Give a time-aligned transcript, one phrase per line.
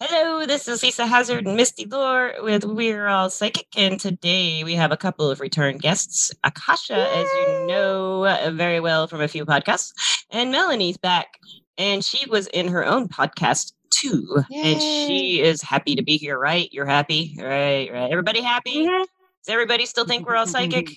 [0.00, 4.74] Hello, this is Lisa Hazard and Misty Lore with We're All Psychic, and today we
[4.74, 6.30] have a couple of return guests.
[6.44, 7.20] Akasha, Yay!
[7.20, 9.90] as you know uh, very well from a few podcasts,
[10.30, 11.26] and Melanie's back,
[11.78, 14.72] and she was in her own podcast too, Yay!
[14.72, 16.38] and she is happy to be here.
[16.38, 16.68] Right?
[16.72, 17.90] You're happy, right?
[17.92, 18.08] Right?
[18.08, 18.86] Everybody happy?
[18.86, 19.02] Mm-hmm.
[19.02, 20.90] Does everybody still think we're all psychic?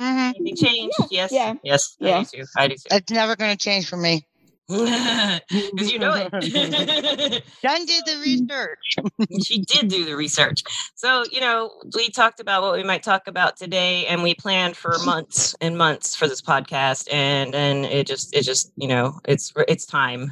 [0.00, 0.32] Mm-hmm.
[0.40, 0.92] Anything change?
[1.10, 1.28] Yeah.
[1.30, 1.30] Yes.
[1.30, 1.54] Yeah.
[1.62, 1.96] Yes.
[2.00, 2.16] Yeah.
[2.16, 2.44] I do too.
[2.56, 2.88] I do too.
[2.90, 4.26] It's never going to change for me.
[5.50, 6.30] Because you know it.
[7.62, 8.96] Done did the research.
[9.44, 10.62] she did do the research.
[10.94, 14.76] So, you know, we talked about what we might talk about today and we planned
[14.76, 19.18] for months and months for this podcast and and it just it just, you know,
[19.26, 20.30] it's it's time.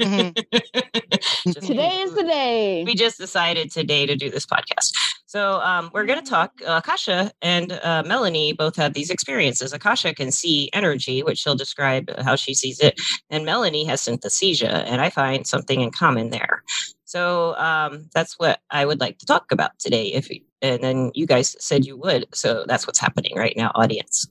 [0.00, 1.50] Mm-hmm.
[1.50, 2.84] today is the day.
[2.84, 4.92] We just decided today to do this podcast.
[5.28, 6.52] So um, we're going to talk.
[6.66, 9.74] Uh, Akasha and uh, Melanie both have these experiences.
[9.74, 14.84] Akasha can see energy, which she'll describe how she sees it, and Melanie has synesthesia,
[14.86, 16.62] and I find something in common there.
[17.04, 20.14] So um, that's what I would like to talk about today.
[20.14, 20.30] If
[20.62, 24.26] and then you guys said you would, so that's what's happening right now, audience.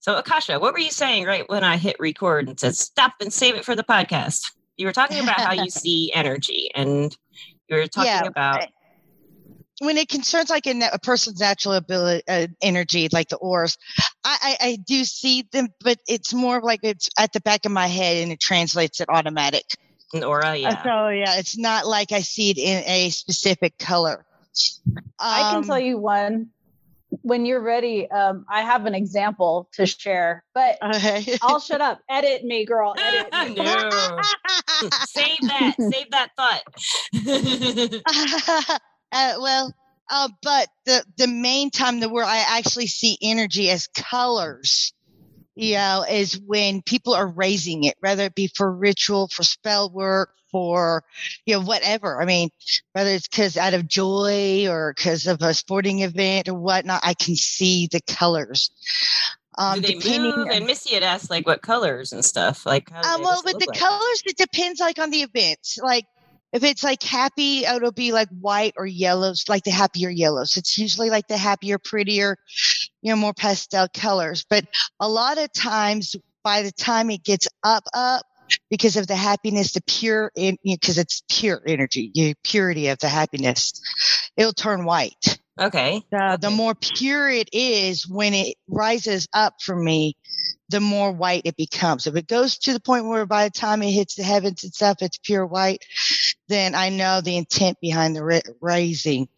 [0.00, 3.32] So Akasha, what were you saying right when I hit record and said stop and
[3.32, 4.52] save it for the podcast?
[4.76, 7.16] You were talking about how you see energy, and
[7.68, 8.64] you were talking Yeah, about
[9.80, 13.76] when it concerns like a, a person's natural ability, uh, energy, like the auras,
[14.24, 17.72] I, I, I do see them, but it's more like it's at the back of
[17.72, 19.64] my head and it translates it automatic.
[20.14, 20.50] an aura.
[20.50, 20.82] Uh, Yeah.
[20.82, 24.24] So yeah, it's not like I see it in a specific color.
[25.18, 26.48] I can Um, tell you one.
[27.20, 31.36] When you're ready, um, I have an example to share, but Okay.
[31.42, 32.00] I'll shut up.
[32.08, 32.94] Edit me, girl.
[32.98, 33.64] Edit me.
[33.64, 34.18] no.
[35.04, 35.74] Save that.
[35.78, 36.62] Save that thought.
[39.12, 39.74] uh, well,
[40.10, 44.92] uh, but the the main time that where I actually see energy as colors,
[45.54, 49.90] you know, is when people are raising it, whether it be for ritual, for spell
[49.90, 51.02] work, for
[51.46, 52.20] you know whatever.
[52.20, 52.50] I mean,
[52.92, 57.14] whether it's because out of joy or because of a sporting event or whatnot, I
[57.14, 58.70] can see the colors.
[59.58, 60.48] Um, Do they move?
[60.50, 62.64] And Missy had asked like what colors and stuff.
[62.64, 63.78] Like how uh, well, with the like?
[63.78, 65.58] colors, it depends like on the event.
[65.82, 66.06] Like
[66.52, 70.56] if it's like happy, it'll be like white or yellows, like the happier yellows.
[70.56, 72.36] It's usually like the happier, prettier,
[73.00, 74.44] you know, more pastel colors.
[74.48, 74.66] But
[75.00, 76.14] a lot of times,
[76.44, 78.26] by the time it gets up, up,
[78.70, 83.08] because of the happiness, the pure, in because it's pure energy, the purity of the
[83.08, 83.72] happiness,
[84.36, 85.38] it'll turn white.
[85.60, 86.02] Okay.
[86.10, 90.16] The, the more pure it is when it rises up for me,
[90.70, 92.06] the more white it becomes.
[92.06, 94.72] If it goes to the point where by the time it hits the heavens and
[94.72, 95.84] stuff, it's pure white,
[96.52, 99.28] then I know the intent behind the ra- raising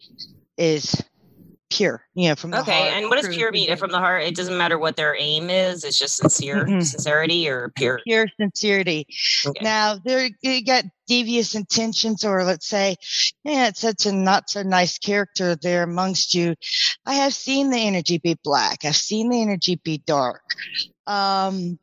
[0.57, 1.01] is
[1.69, 2.67] pure, you know, from the heart.
[2.67, 2.89] Okay.
[2.89, 2.93] heart.
[2.93, 3.75] And what does pure mean?
[3.75, 5.83] From the heart, it doesn't matter what their aim is.
[5.83, 6.83] It's just sincere, Mm-mm.
[6.83, 7.99] sincerity or pure.
[8.05, 9.07] Pure sincerity.
[9.45, 9.63] Okay.
[9.63, 12.95] Now, there you got devious intentions, or let's say,
[13.43, 16.55] yeah, it's such a not so nice character there amongst you.
[17.05, 18.85] I have seen the energy be black.
[18.85, 20.43] I've seen the energy be dark.
[21.07, 21.77] Um,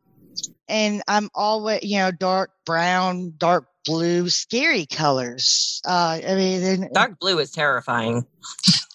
[0.69, 5.81] and I'm always, you know, dark brown, dark blue, scary colors.
[5.84, 8.26] Uh, I mean, Dark blue is terrifying.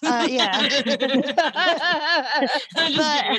[0.04, 0.50] uh, yeah.
[0.62, 1.22] I'm just kidding.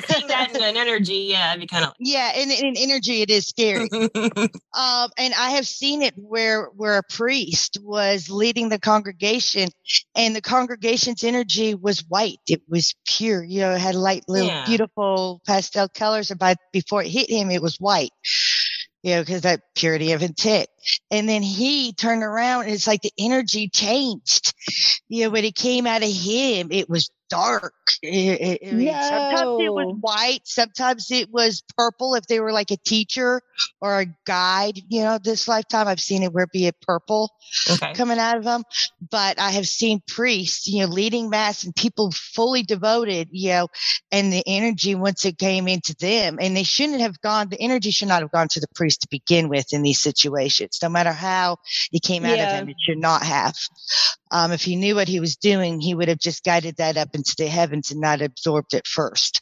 [0.08, 1.94] Seeing that in an energy, yeah, it'd be kind of.
[2.00, 3.90] Yeah, in, in energy, it is scary.
[3.94, 9.70] um, and I have seen it where where a priest was leading the congregation,
[10.16, 12.40] and the congregation's energy was white.
[12.48, 13.44] It was pure.
[13.44, 14.66] You know, it had light, little, Yeah.
[14.66, 16.32] beautiful pastel colors.
[16.32, 18.12] And by before it hit him, it was white.
[19.02, 20.68] You know, because that purity of intent.
[21.12, 24.54] And then he turned around, and it's like the energy changed.
[25.08, 27.74] You know, when it came out of him, it was dark.
[28.02, 30.42] It- it- mean, Sometimes it was white.
[30.46, 32.16] Sometimes it was purple.
[32.16, 33.42] If they were like a teacher
[33.82, 37.32] or a guide, you know, this lifetime I've seen it where it be a purple
[37.70, 37.94] okay.
[37.94, 38.64] coming out of them.
[39.10, 43.68] But I have seen priests, you know, leading mass and people fully devoted, you know,
[44.12, 47.50] and the energy once it came into them, and they shouldn't have gone.
[47.50, 50.79] The energy should not have gone to the priest to begin with in these situations.
[50.82, 51.58] No matter how
[51.92, 52.52] it came out Yeah.
[52.52, 53.56] of him, it should not have.
[54.32, 57.10] Um, if he knew what he was doing, he would have just guided that up
[57.14, 59.42] into the heavens and not absorbed it first.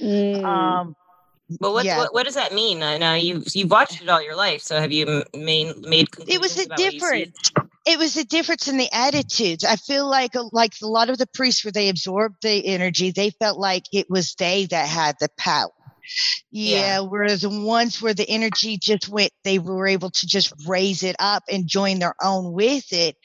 [0.00, 0.44] Mm.
[0.44, 0.94] Um,
[1.58, 1.98] Well, what, yeah.
[1.98, 2.80] what what does that mean?
[2.82, 6.06] Uh, now you've you've watched it all your life, so have you m- made made
[6.28, 6.98] it was a about what you see?
[6.98, 7.52] difference.
[7.86, 9.64] It was a difference in the attitudes.
[9.64, 13.10] I feel like a- like a lot of the priests where they absorbed the energy,
[13.10, 15.70] they felt like it was they that had the power.
[16.50, 17.00] Yeah, Yeah.
[17.00, 21.16] whereas the ones where the energy just went, they were able to just raise it
[21.18, 23.16] up and join their own with it.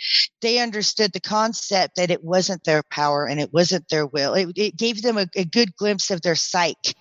[0.42, 4.34] They understood the concept that it wasn't their power and it wasn't their will.
[4.34, 6.94] It, it gave them a, a good glimpse of their psyche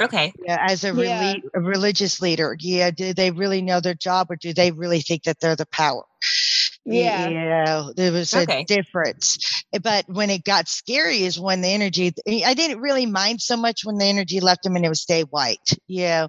[0.00, 0.32] Okay.
[0.44, 1.34] yeah, as a, Yeah.
[1.34, 2.56] reli- a religious leader.
[2.60, 5.66] Yeah, do they really know their job or do they really think that they're the
[5.66, 6.04] power?
[6.86, 7.28] Yeah.
[7.28, 8.60] Yeah, there was Okay.
[8.60, 9.38] a difference.
[9.72, 12.12] Eh, But when it got scary is when the energy,
[12.44, 15.22] I didn't really mind so much when the energy left him and it would stay
[15.22, 15.78] white.
[15.88, 16.26] Yeah.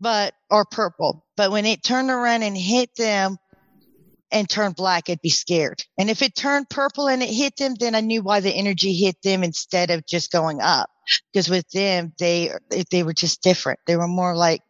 [0.00, 1.24] But, or purple.
[1.36, 3.38] But when it turned around and hit them
[4.30, 5.82] and turned black, I'd be scared.
[5.96, 8.92] And if it turned purple and it hit them, then I knew why the energy
[8.92, 10.90] hit them instead of just going up.
[11.32, 12.52] Because with them, they,
[12.90, 13.78] they were just different.
[13.86, 14.60] They were more like,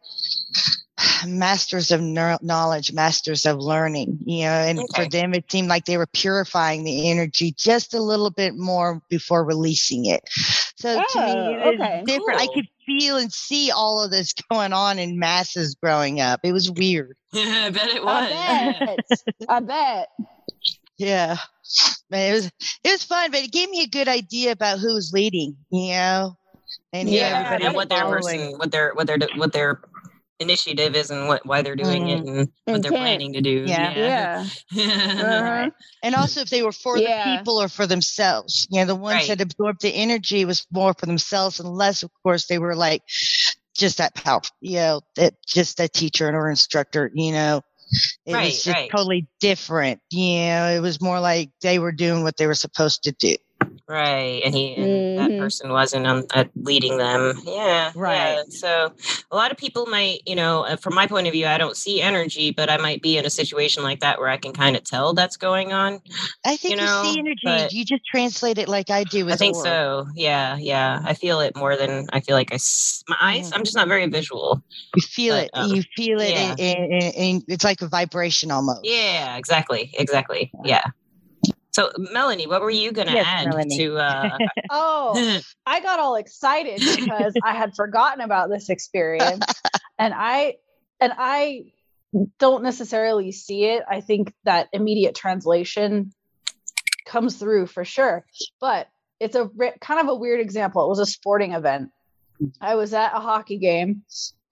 [1.27, 5.85] masters of neuro- knowledge, masters of learning, you know, and for them, it seemed like
[5.85, 10.21] they were purifying the energy just a little bit more before releasing it.
[10.77, 12.03] So to me, Oh, it was okay.
[12.05, 12.39] different.
[12.39, 16.41] I could feel and see all of this going on in masses growing up.
[16.43, 17.15] It was weird.
[17.33, 18.31] Yeah, I bet it was.
[18.31, 18.99] I bet.
[19.49, 20.07] I bet.
[20.97, 21.37] Yeah.
[22.09, 22.45] Man, it was
[22.83, 25.89] it was fun, but it gave me a good idea about who was leading, you
[25.89, 26.37] know,
[26.93, 29.81] and who Yeah, and what their person, what their, what their, what their
[30.39, 33.63] initiative is, and what why they're doing it, and what they're planning to do.
[33.67, 33.93] Yeah.
[33.95, 34.45] Yeah.
[35.17, 35.69] Uh-huh.
[36.03, 37.35] And also, if they were for Yeah.
[37.35, 39.27] the people or for themselves, you know, the ones Right.
[39.27, 43.01] that absorbed the energy was more for themselves, unless, of course, they were like
[43.75, 47.61] just that powerful, you know, that just a teacher or instructor, you know.
[48.25, 48.89] It Right, was just right.
[48.89, 50.01] totally different.
[50.11, 53.35] You know, it was more like they were doing what they were supposed to do.
[53.87, 55.39] Right, and he and that Mhm.
[55.39, 57.39] person wasn't um, uh, leading them.
[57.45, 58.37] Yeah, Right.
[58.37, 58.43] Yeah.
[58.49, 58.91] So
[59.29, 61.77] a lot of people might, you know, uh, from my point of view, I don't
[61.77, 64.75] see energy, but I might be in a situation like that where I can kind
[64.75, 65.99] of tell that's going on.
[66.43, 67.75] I think you, know, see energy.
[67.75, 70.07] You just translate it like I do with I think so.
[70.15, 71.01] Yeah, yeah.
[71.05, 72.55] I feel it more than I feel like I.
[72.55, 73.51] s- My eyes.
[73.51, 73.55] Mhm.
[73.57, 74.63] I'm just not very visual.
[74.95, 75.49] You feel but, it.
[75.53, 76.55] um, you feel it, yeah.
[76.57, 78.79] and- and it's like a vibration almost.
[78.83, 80.51] Yeah, exactly, exactly.
[80.63, 80.85] Yeah.
[81.75, 83.77] So, Melanie, what were you going to Yes, add Melanie.
[83.79, 83.97] to?
[83.97, 84.37] Uh,
[84.69, 89.41] Oh, I got all excited because I had forgotten about this experience
[89.99, 90.55] and I
[91.01, 91.73] and I
[92.39, 93.83] don't necessarily see it.
[93.89, 96.13] I think that immediate translation
[97.05, 98.25] comes through for sure.
[98.61, 98.87] But
[99.19, 100.85] it's a re- kind of a weird example.
[100.85, 101.89] It was a sporting event.
[102.61, 104.03] I was at a hockey game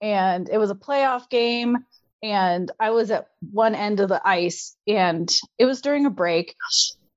[0.02, 1.78] and it was a playoff game
[2.22, 6.54] and I was at one end of the ice and it was during a break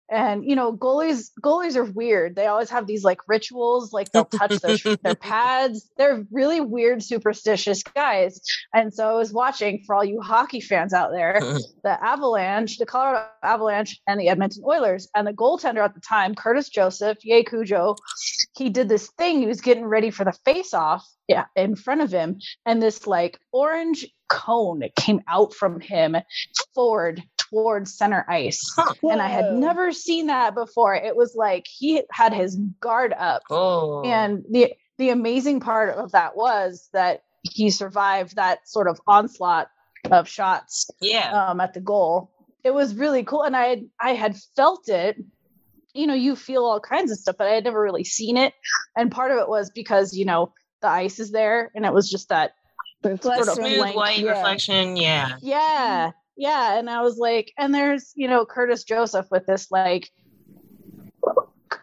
[0.10, 2.36] and you know goalies goalies are weird.
[2.36, 5.90] They always have these like rituals like they'll touch their, their pads.
[5.98, 8.40] They're really weird superstitious guys.
[8.74, 11.40] And so i was watching for all you hockey fans out there
[11.84, 15.08] the avalanche the colorado avalanche and the edmonton oilers.
[15.16, 17.96] And the goaltender at the time curtis joseph yay cujo
[18.56, 19.40] he did this thing.
[19.40, 22.40] He was getting ready for the face off yeah in front of him.
[22.66, 26.16] And this like orange cone came out from him
[26.74, 28.94] forward towards center ice huh.
[29.04, 30.96] and I had never seen that before.
[30.96, 33.44] It was like he had his guard up.
[33.50, 34.04] Oh.
[34.04, 39.70] And the the amazing part of that was that he survived that sort of onslaught
[40.12, 41.32] of shots yeah.
[41.32, 42.32] um, at the goal.
[42.64, 45.18] It was really cool, and I had I had felt it.
[45.94, 48.54] You know, you feel all kinds of stuff, but I had never really seen it.
[48.96, 52.10] And part of it was because you know the ice is there, and it was
[52.10, 52.54] just that
[53.04, 54.32] sort of Smooth blank, white yeah.
[54.32, 54.98] reflection.
[54.98, 55.38] Yeah.
[55.42, 60.10] yeah yeah and i was like and there's you know curtis joseph with this like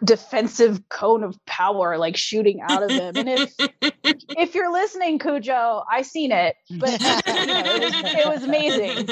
[0.02, 3.54] defensive cone of power like shooting out of him and if
[4.36, 6.90] if you're listening cujo i seen it but
[7.26, 9.08] you know, it, was, it was amazing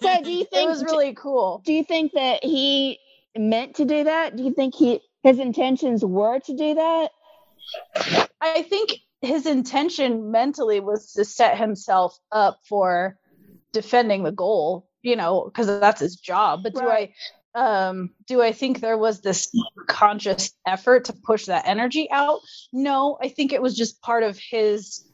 [0.00, 2.98] So do you think it was really cool do you think that he
[3.36, 4.36] meant to do that?
[4.36, 7.10] Do you think he his intentions were to do that?
[8.40, 8.92] i think
[9.22, 13.16] his intention mentally was to set himself up for
[13.74, 17.10] defending the goal you know because that's his job but do Right.
[17.54, 19.52] i um do i think there was this
[19.86, 22.40] conscious effort to push that energy out
[22.72, 25.04] no i think it was just part of his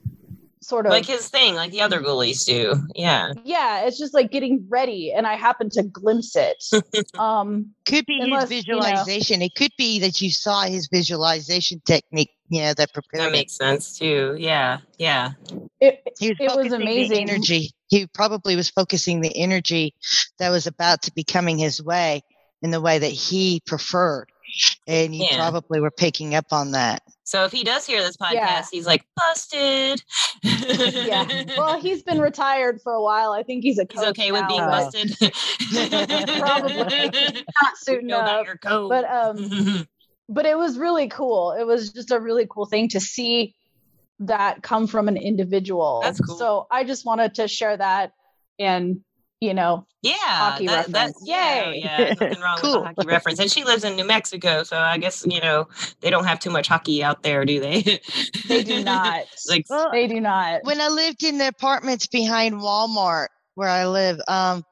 [0.63, 2.75] sort of like his thing, like the other goalies do.
[2.95, 3.33] Yeah.
[3.45, 6.63] yeah it's just like getting ready and i happened to glimpse it
[7.19, 9.41] um Could be Unless, his you know- visualization.
[9.43, 13.33] It could be that you saw his visualization technique, you know, that prepared That him.
[13.33, 14.37] makes sense too.
[14.39, 14.79] Yeah.
[14.99, 15.33] Yeah.
[15.81, 17.29] it, He was it was amazing.
[17.31, 17.71] Energy.
[17.91, 19.95] He probably was focusing the energy
[20.39, 22.23] that was about to be coming his way
[22.63, 24.27] in the way that he preferred.
[24.89, 25.37] And you Yeah.
[25.37, 27.03] probably were picking up on that.
[27.25, 28.65] So if he does hear this podcast, Yeah.
[28.73, 30.03] he's like busted.
[30.43, 34.33] yeah well he's been retired for a while i think he's a He's coach okay
[34.33, 35.15] with being busted.
[36.39, 36.75] Probably.
[37.63, 38.89] not suiting Go buy up your coat.
[38.89, 39.87] but um
[40.29, 41.53] but it was really cool.
[41.59, 43.55] It was just a really cool thing to see
[44.21, 46.01] that come from an individual.
[46.03, 46.37] That's cool.
[46.37, 48.13] So I just wanted to share that
[48.59, 49.01] and
[49.41, 51.23] you know, yeah, hockey that, that, reference.
[51.25, 51.81] yeah, Yay.
[51.83, 52.83] yeah, nothing wrong with Cool.
[52.83, 53.39] a hockey reference.
[53.41, 55.67] And she lives in New Mexico, so I guess you know
[56.03, 58.01] they don't have too much hockey out there, do they?
[58.49, 59.25] they do not.
[59.49, 60.61] like Well, they do not.
[60.65, 64.63] when I lived in the apartments behind Walmart where I live, um,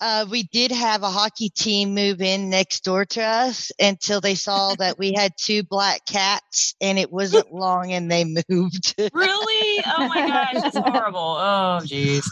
[0.00, 4.34] uh, we did have a hockey team move in next door to us until they
[4.34, 8.94] saw that we had two black cats and it wasn't long and they moved.
[9.12, 9.84] really?
[9.86, 11.18] Oh my gosh, that's horrible.
[11.38, 12.24] Oh, jeez.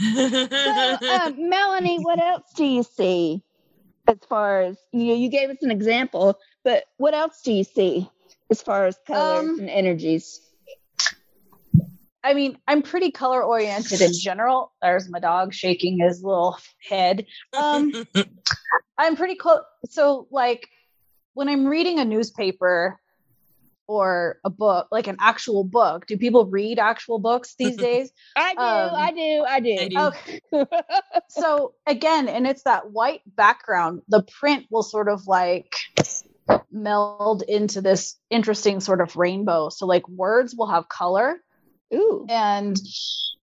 [0.00, 3.42] So, um, Melanie, what else do you see
[4.06, 7.64] as far as you know, you gave us an example, but what else do you
[7.64, 8.08] see
[8.50, 10.40] as far as colors Um, and energies?
[12.22, 14.72] I mean, I'm pretty color oriented in general.
[14.82, 16.58] There's my dog shaking his little
[16.88, 17.26] head.
[17.56, 17.92] Um,
[18.98, 19.62] I'm pretty close.
[19.88, 20.68] So, like,
[21.34, 22.98] when I'm reading a newspaper
[23.86, 28.10] or a book, like an actual book, do people read actual books these days?
[28.36, 29.76] I do, um, I do, I do.
[29.78, 29.98] I do.
[29.98, 30.66] Okay.
[31.28, 35.72] so again, and it's that white background, the print will sort of like
[36.70, 39.68] meld into this interesting sort of rainbow.
[39.68, 41.40] So like words will have color
[41.94, 42.26] Ooh.
[42.28, 42.76] and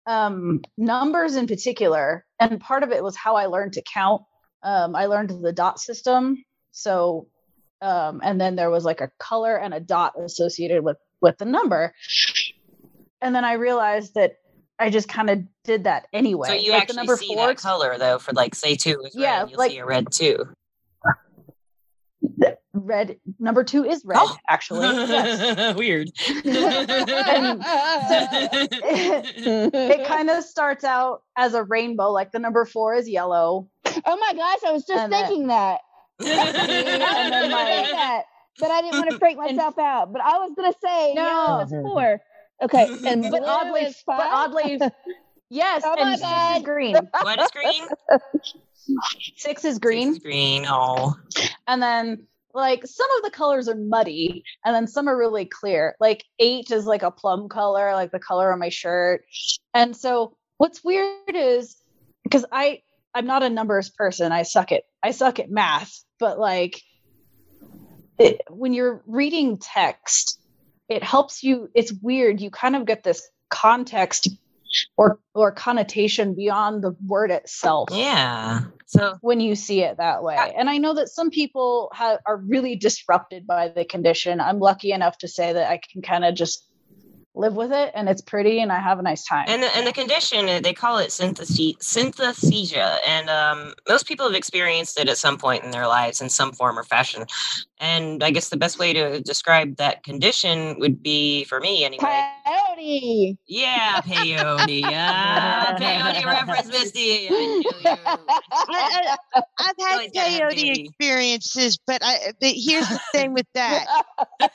[0.06, 2.24] um numbers in particular.
[2.40, 4.22] And part of it was how I learned to count.
[4.62, 6.42] Um, I learned the dot system.
[6.72, 7.28] So
[7.80, 11.44] um, and then there was like a color and a dot associated with with the
[11.44, 11.92] number.
[13.20, 14.36] And then I realized that
[14.78, 16.48] I just kind of did that anyway.
[16.48, 19.00] so you Like the actually number see four that color though for like say two
[19.04, 20.46] is Yeah, red, you'll like- see a red too.
[22.84, 24.36] Red number two is red Oh.
[24.48, 25.74] actually yes.
[25.78, 26.10] Weird.
[28.64, 33.68] it kind of starts out as a rainbow like the number four is yellow
[34.06, 35.80] oh my gosh, I was just And thinking that.
[36.20, 38.22] I was And then my- that,
[38.58, 40.12] but I didn't want to freak myself out.
[40.12, 41.22] But I was gonna say No.
[41.46, 42.20] no, it's four.
[42.62, 44.78] Okay, and but oddly but oddly
[45.50, 47.84] yes Oh and six is green what is green?
[49.36, 50.64] six is Six green is green.
[50.68, 51.14] Oh.
[51.66, 55.96] and then like some of the colors are muddy and then some are really clear.
[56.00, 59.24] Like eight is like a plum color like the color on my shirt.
[59.74, 61.76] And so what's weird is
[62.22, 62.80] because i
[63.14, 66.80] i'm not a numbers person i suck at i suck at math but like
[68.16, 70.40] it, when you're reading text
[70.88, 74.28] it helps you it's weird you kind of get this context
[74.96, 78.60] or or connotation beyond the word itself Yeah.
[78.86, 80.36] So when you see it that way.
[80.56, 84.38] And I know that some people ha- are really disrupted by the condition.
[84.38, 86.66] I'm lucky enough to say that I can kind of just
[87.34, 89.46] live with it and it's pretty and I have a nice time.
[89.48, 94.34] And the, and the condition uh, they call it synesthesia, and um, most people have
[94.34, 97.24] experienced it at some point in their lives in some form or fashion.
[97.82, 102.24] And I guess the best way to describe that condition would be, for me anyway,
[102.46, 103.36] Coyote.
[103.48, 107.28] yeah, peyote, yeah, peyote reference, Misty.
[107.28, 107.96] I knew you.
[108.52, 112.32] I, I, I've had Always peyote experiences, but I.
[112.40, 113.84] But here's the thing with that.
[114.40, 114.48] I,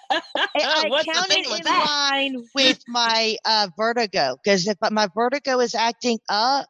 [0.64, 1.86] I What's the count thing it with in that?
[1.86, 6.66] line with my uh, vertigo because if my vertigo is acting up,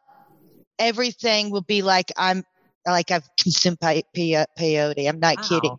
[0.80, 2.44] everything will be like I'm
[2.88, 5.08] like I've consumed pe- pe- peyote.
[5.08, 5.78] I'm not kidding.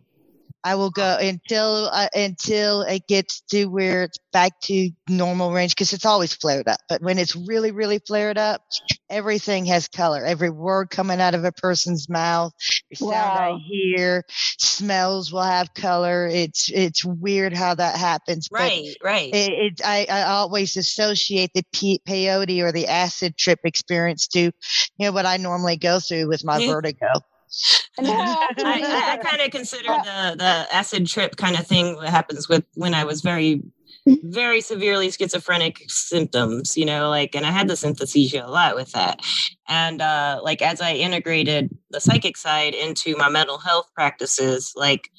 [0.65, 0.71] Wow.
[0.71, 5.75] I will go until uh, until it gets to where it's back to normal range
[5.75, 6.79] because it's always flared up.
[6.89, 8.61] But when it's really really flared up,
[9.09, 10.25] everything has color.
[10.25, 12.53] Every word coming out of a person's mouth,
[12.93, 14.23] sound I hear,
[14.57, 16.27] smells will have color.
[16.27, 18.49] It's it's weird how that happens.
[18.49, 19.33] but Right, right.
[19.33, 24.39] it, it I, I always associate the pe- peyote or the acid trip experience to
[24.41, 24.51] you
[24.99, 26.67] know what I normally go through with my Yeah.
[26.67, 27.21] vertigo.
[27.99, 32.47] I, I, I kind of consider the the acid trip kind of thing that happens
[32.47, 33.61] with when I was very
[34.05, 38.91] very severely schizophrenic symptoms, you know, like and I had the synesthesia a lot with
[38.93, 39.19] that.
[39.67, 45.09] And uh like as I integrated the psychic side into my mental health practices, like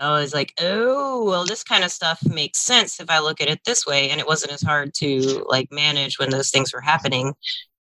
[0.00, 3.48] I was like, oh, well, this kind of stuff makes sense if I look at
[3.48, 4.08] it this way.
[4.08, 7.34] And it wasn't as hard to like manage when those things were happening.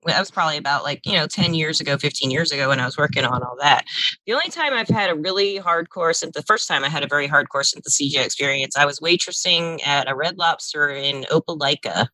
[0.07, 2.85] That was probably about like, you know, 10 years ago, 15 years ago when I
[2.85, 3.85] was working on all that.
[4.25, 7.07] The only time I've had a really hardcore, synth- the first time I had a
[7.07, 12.07] very hardcore synesthesia experience, I was waitressing at a Red Lobster in Opelika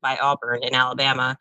[0.00, 1.36] by Auburn in Alabama.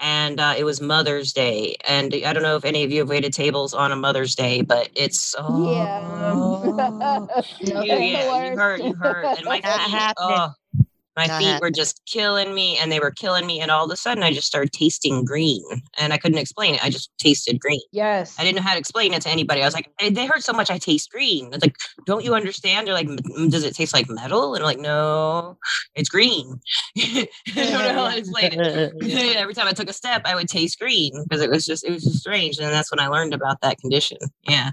[0.00, 1.76] And uh, it was Mother's Day.
[1.88, 4.62] And I don't know if any of you have waited tables on a Mother's Day,
[4.62, 7.42] but it's oh, Yeah.
[7.60, 10.50] you, yeah, you heard, you heard, and my feet, oh,
[11.16, 13.90] my Not feet were just killing me, and they were killing me, and all of
[13.90, 15.62] a sudden, I just started tasting green,
[15.98, 16.84] and I couldn't explain it.
[16.84, 17.80] I just tasted green.
[17.92, 18.34] yes.
[18.38, 19.62] I didn't know how to explain it to anybody.
[19.62, 21.52] I was like, they heard so much I taste green.
[21.52, 22.86] It's like, don't you understand?
[22.86, 23.08] They're like,
[23.48, 24.54] does it taste like metal?
[24.54, 25.56] And I'm like, no,
[25.94, 26.60] it's green.
[26.98, 29.36] I don't know how to explain it.
[29.36, 31.90] Every time I took a step, I would taste green because it was just it
[31.90, 34.18] was just strange, and that's when I learned about that condition.
[34.48, 34.70] Yeah,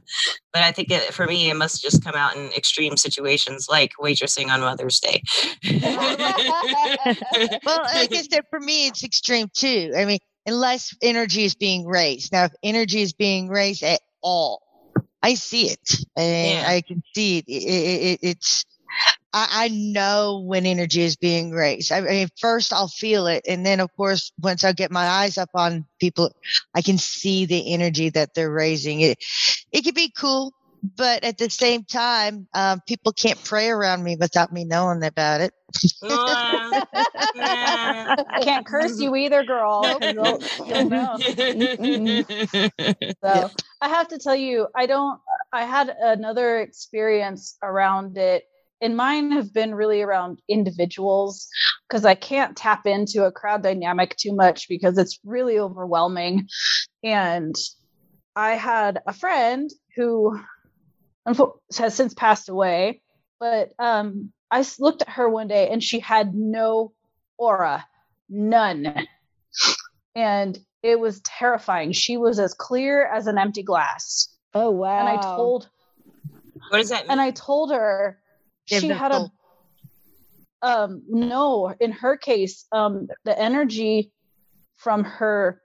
[0.53, 3.91] but I think it, for me, it must just come out in extreme situations like
[3.99, 5.21] waitressing on Mother's Day.
[7.65, 9.93] well, like I said, for me, it's extreme too.
[9.95, 12.31] I mean, unless energy is being raised.
[12.31, 14.61] Now, if energy is being raised at all,
[15.23, 16.65] I see it and Yeah.
[16.67, 17.45] I can see it.
[17.47, 18.65] It- it- it- it's,
[19.33, 21.91] I, I know when energy is being raised.
[21.91, 23.43] I mean, first I'll feel it.
[23.47, 26.31] And then, of course, once I get my eyes up on people,
[26.75, 29.01] I can see the energy that they're raising.
[29.01, 29.17] It,
[29.71, 30.53] it can be cool,
[30.97, 35.41] but at the same time, um, people can't pray around me without me knowing about
[35.41, 35.53] it.
[36.03, 36.83] Mwah.
[37.33, 39.99] I can't curse you either, girl.
[40.15, 41.19] they'll- you'll know.
[43.23, 45.19] So I have to tell you, I don't.
[45.53, 48.43] I had another experience around it,
[48.81, 51.47] and mine have been really around individuals
[51.87, 56.47] because I can't tap into a crowd dynamic too much because it's really overwhelming.
[57.03, 57.55] And
[58.35, 60.39] I had a friend who
[61.77, 63.01] has since passed away,
[63.39, 66.93] but um, I s- looked at her one day and she had no
[67.37, 67.85] aura,
[68.29, 69.05] none.
[70.15, 71.91] And it was terrifying.
[71.91, 74.29] She was as clear as an empty glass.
[74.53, 74.99] Oh wow.
[74.99, 75.69] And I told
[76.69, 77.11] what does that mean?
[77.11, 78.20] and I told her
[78.79, 79.29] she had a
[80.61, 84.11] um no, in her case, um the energy
[84.77, 85.61] from her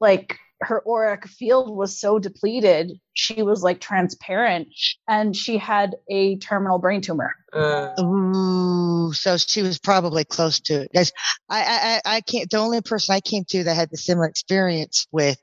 [0.00, 4.68] like her auric field was so depleted, she was like transparent
[5.06, 7.34] and she had a terminal brain tumor.
[7.52, 10.92] Uh, Ooh, so she was probably close to it.
[10.94, 11.12] Guys,
[11.48, 12.50] I, I, I I can't.
[12.50, 15.38] The only person I came to that had the similar experience with,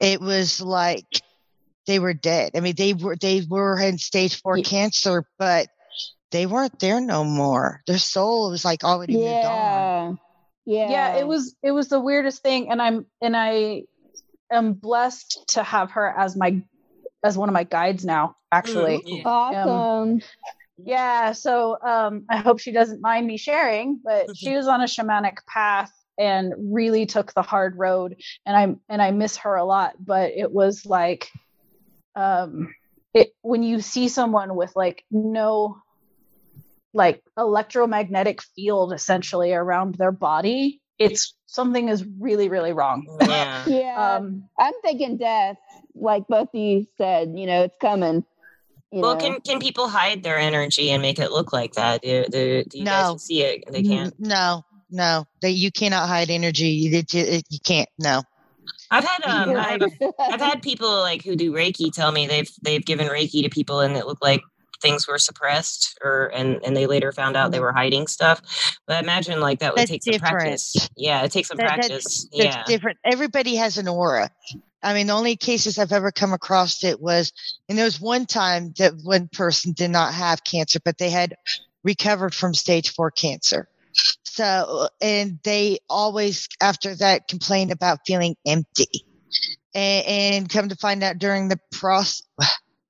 [0.00, 1.06] it was like
[1.86, 2.52] they were dead.
[2.54, 5.68] I mean, they were they were in stage four Ye- cancer, but
[6.32, 7.82] they weren't there no more.
[7.86, 9.44] Their soul was like already moved on.
[9.44, 10.12] yeah.
[10.66, 10.90] Yeah.
[10.90, 13.84] yeah it was it was the weirdest thing and i'm and i
[14.50, 16.60] am blessed to have her as my
[17.22, 19.22] as one of my guides now actually yeah.
[19.24, 20.20] awesome.
[20.76, 24.86] yeah so um i hope she doesn't mind me sharing but she was on a
[24.86, 29.64] shamanic path and really took the hard road and i and i miss her a
[29.64, 31.30] lot but it was like
[32.16, 32.74] um
[33.14, 35.76] it when you see someone with like no
[36.96, 43.64] like electromagnetic field essentially around their body it's something is really really wrong yeah.
[43.66, 44.16] yeah.
[44.16, 45.58] um I'm thinking death,
[45.94, 48.24] like both of you said, you know, it's coming.
[48.92, 49.20] You Well, know.
[49.20, 52.02] can can people hide their energy and make it look like that?
[52.02, 52.90] Do, do, do you No.
[53.12, 53.64] guys see it?
[53.70, 54.14] They can't.
[54.18, 56.68] No, no, they, you cannot hide energy.
[56.68, 57.88] You, it, it, you can't.
[57.98, 58.22] No.
[58.90, 59.82] I've had um, I've,
[60.18, 63.80] I've had people like who do Reiki tell me they've they've given Reiki to people
[63.80, 64.42] and it looked like
[64.80, 67.64] things were suppressed or and and they later found out they mm-hmm.
[67.64, 68.40] were hiding stuff.
[68.86, 70.88] But I imagine like that would That's take some practice.
[70.96, 72.28] Yeah, it takes some That- practice.
[72.32, 72.64] That's yeah.
[72.66, 72.98] different.
[73.04, 74.30] Everybody has an aura.
[74.82, 77.32] I mean, the only cases I've ever come across it was,
[77.68, 81.34] and there was one time that one person did not have cancer, but they had
[81.82, 83.68] recovered from stage four cancer.
[84.24, 89.04] So, and they always after that complained about feeling empty,
[89.74, 92.22] and, and come to find out during the process,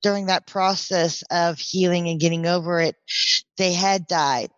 [0.07, 2.95] during that process of healing and getting over it,
[3.59, 4.51] they had died.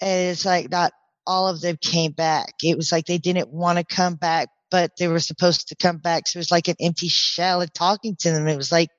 [0.00, 0.92] And it's like not
[1.26, 2.52] all of them came back.
[2.62, 5.96] It was like they didn't want to come back, but they were supposed to come
[5.96, 6.28] back.
[6.28, 8.46] So it was like an empty shell and talking to them.
[8.46, 8.90] It was like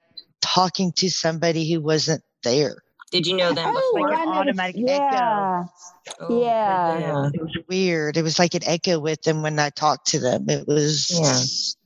[0.42, 2.76] talking to somebody who wasn't there.
[3.10, 4.10] Did you know them oh, before?
[4.10, 4.90] like I an noticed- automatic echo.
[4.90, 5.64] yeah.
[6.20, 7.30] Oh, Yeah.
[7.34, 8.18] It was weird.
[8.18, 10.50] It was like an echo with them when I talked to them.
[10.50, 11.79] It was e-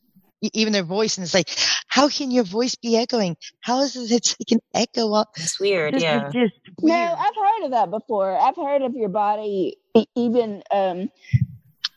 [0.53, 1.49] even their voice, and it's like,
[1.87, 3.37] how can your voice be echoing?
[3.61, 4.11] How is it?
[4.11, 5.29] It's like an echo up.
[5.37, 5.93] It's weird.
[5.93, 6.29] This Yeah.
[6.33, 6.93] just No.
[6.95, 8.37] I've heard of that before.
[8.37, 11.09] I've heard of your body e- even um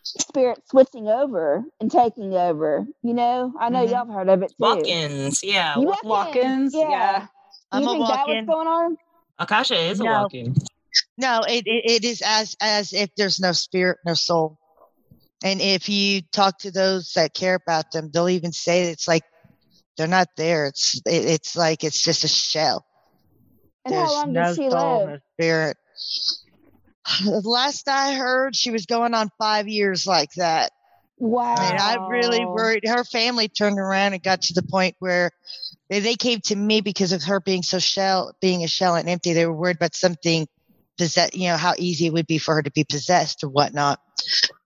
[0.04, 2.86] spirit switching over and taking over.
[3.02, 3.90] You know, I know Mhm.
[3.90, 4.54] y'all have heard of it too.
[4.60, 5.42] Walk-ins.
[5.42, 5.76] Yeah.
[5.78, 6.88] You walk- walk-ins Yeah.
[6.90, 7.26] yeah
[7.72, 8.46] I'm you a think that was walk-in.
[8.46, 8.96] going on?
[9.38, 10.12] Akasha is a No.
[10.22, 10.54] walk-in.
[11.18, 14.56] No, it, it, it is as as if there's no spirit, no soul.
[15.44, 19.22] And if you talk to those that care about them, they'll even say it's like
[19.96, 20.66] they're not there.
[20.66, 22.84] It's it, it's like it's just a shell.
[23.84, 25.20] And there's how long no did she live?
[25.34, 25.76] spirit.
[27.24, 30.72] The last I heard, she was going on five years like that.
[31.18, 31.54] Wow.
[31.56, 32.82] And I really worried.
[32.84, 35.30] Her family turned around and got to the point where
[35.88, 39.08] they, they came to me because of her being so shell, being a shell and
[39.08, 39.32] empty.
[39.32, 40.48] They were worried about something
[40.98, 44.00] possess, you know, how easy it would be for her to be possessed or whatnot.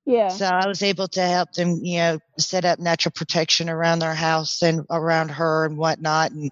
[0.06, 0.28] Yeah.
[0.28, 4.14] So I was able to help them, you know, set up natural protection around their
[4.14, 6.32] house and around her and whatnot.
[6.32, 6.50] And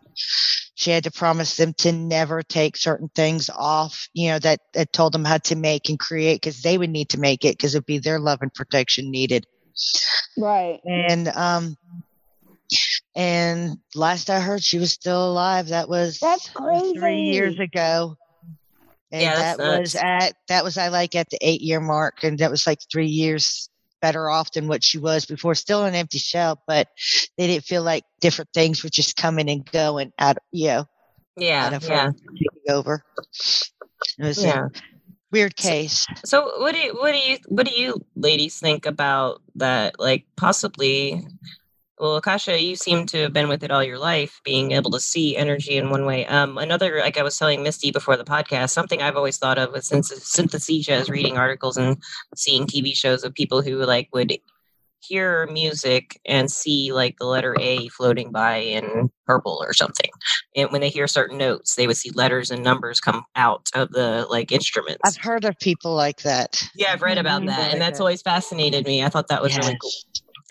[0.75, 4.93] she had to promise them to never take certain things off, you know, that, that
[4.93, 7.75] told them how to make and create because they would need to make it because
[7.75, 9.47] it'd be their love and protection needed.
[10.37, 10.81] Right.
[10.85, 11.77] And um
[13.15, 15.69] and last I heard she was still alive.
[15.69, 16.99] That was That's crazy.
[16.99, 18.17] three years ago.
[19.11, 22.39] And Yeah, that was at that was I like at the eight year mark and
[22.39, 23.69] that was like three years
[24.01, 25.55] better off than what she was before.
[25.55, 26.89] Still an empty shell, but
[27.37, 30.37] they didn't feel like different things were just coming and going out.
[30.37, 30.85] Of, you know,
[31.37, 33.05] Yeah, out of her yeah, over.
[34.19, 34.67] It was yeah.
[34.67, 34.81] a
[35.33, 36.07] weird case.
[36.25, 39.99] So what do you what do you what do you ladies think about that?
[39.99, 41.27] Like possibly
[42.01, 45.01] well, Akasha, you seem to have been with it all your life, being able to
[45.01, 46.27] see energy in one way.
[46.27, 49.73] Um, another, like I was telling Misty before the podcast, something I've always thought of
[49.73, 51.97] was synth- synesthesia is reading articles and
[52.37, 54.33] seeing TV shows of people who like would
[55.01, 60.11] hear music and see like the letter A floating by in purple or something.
[60.57, 63.91] And when they hear certain notes, they would see letters and numbers come out of
[63.93, 65.01] the like instruments.
[65.05, 66.61] I've heard of people like that.
[66.75, 67.47] Yeah, I've read about Mhm.
[67.47, 68.03] that, and that's that.
[68.03, 69.05] always fascinated me.
[69.05, 69.91] I thought that was really cool.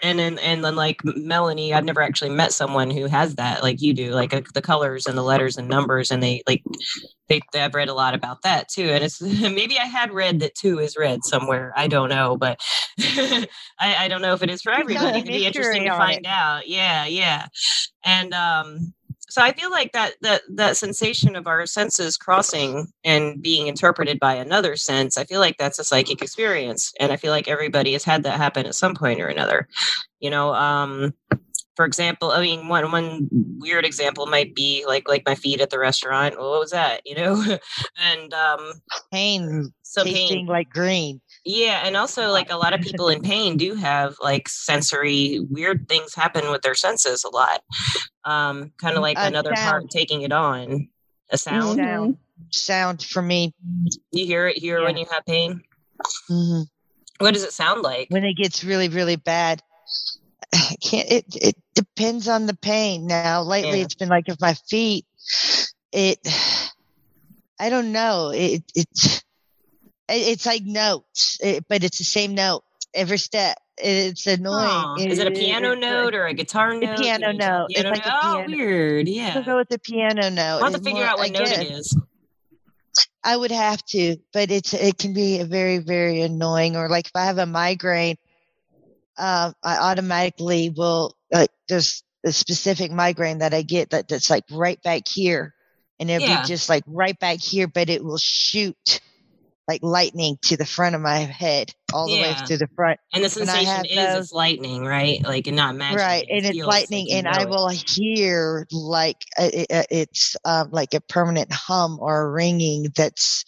[0.03, 3.81] And then, and then, like Melanie, I've never actually met someone who has that, like
[3.81, 6.63] you do, like uh, the colors and the letters and numbers, and they like
[7.29, 7.41] they.
[7.55, 10.77] I've read a lot about that too, and it's maybe I had read that two
[10.77, 11.73] is red somewhere.
[11.75, 12.59] I don't know, but
[12.99, 13.47] I,
[13.79, 15.19] I don't know if it is for everybody.
[15.19, 16.27] It'd be interesting to find it.
[16.27, 16.67] out.
[16.67, 17.47] Yeah, yeah,
[18.05, 18.93] and um,
[19.29, 24.19] so I feel like that that that sensation of our senses crossing and being interpreted
[24.19, 27.93] by another sense, I feel like that's a psychic experience, and I feel like everybody
[27.93, 29.67] has had that happen at some point or another.
[30.19, 31.13] You know, um,
[31.75, 33.27] for example, I mean, one one
[33.59, 36.37] weird example might be like like my feet at the restaurant.
[36.37, 37.01] Well, what was that?
[37.05, 37.57] You know,
[37.97, 38.73] and um,
[39.11, 40.45] Pain, so tasting pain.
[40.47, 41.21] like green.
[41.49, 45.87] Yeah, and also like a lot of people in pain do have like sensory weird
[45.87, 47.61] things happen with their senses a lot.
[48.25, 50.89] Um, kind of like Uh, another part taking it on.
[51.29, 51.77] A sound.
[51.77, 52.17] Sound,
[52.49, 53.53] sound for me.
[54.11, 55.61] You hear it here when you have pain.
[56.27, 56.63] hmm
[57.19, 58.09] What does it sound like?
[58.09, 59.63] When it gets really, really bad,
[60.53, 61.09] I can't.
[61.09, 63.07] It it depends on the pain.
[63.07, 63.85] Now, lately, Yeah.
[63.85, 65.05] it's been like if my feet.
[65.93, 66.19] It.
[67.59, 68.31] I don't know.
[68.35, 69.23] It it's.
[70.09, 73.57] It- It's like notes, it, but it's the same note every step.
[73.79, 75.07] It's annoying.
[75.07, 76.97] Is it a piano it's note or a guitar note?
[76.97, 77.67] piano you tell note.
[77.69, 78.19] It's Piano like a note?
[78.23, 79.07] Oh, piano- weird.
[79.07, 79.41] Yeah.
[79.43, 80.57] go with the piano note.
[80.63, 81.57] I'll have to figure more- out what I note guess.
[81.59, 81.97] it is.
[83.23, 86.75] I would have to, but it's it can be a very very annoying.
[86.75, 88.15] Or like if I have a migraine,
[89.17, 94.45] uh, I automatically will like there's a specific migraine that I get that that's like
[94.49, 95.53] right back here,
[95.99, 96.41] and it'll Yeah.
[96.41, 99.01] be just like right back here, but it will shoot
[99.67, 102.99] like lightning to the front of my head all the way to the front.
[103.13, 105.21] And the sensation have is those- it's lightning, right?
[105.23, 105.97] Like and not magic.
[105.99, 107.49] right it and it's lightning like and i know it.
[107.49, 113.43] will hear like it, it's um, like a permanent hum or a ringing that's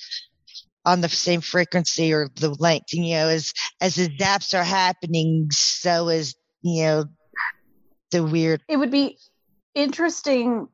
[0.86, 5.48] on the same frequency or the length you know as as the zaps are happening
[5.52, 7.06] so is you know
[8.12, 9.18] the weird it would be
[9.76, 10.68] interesting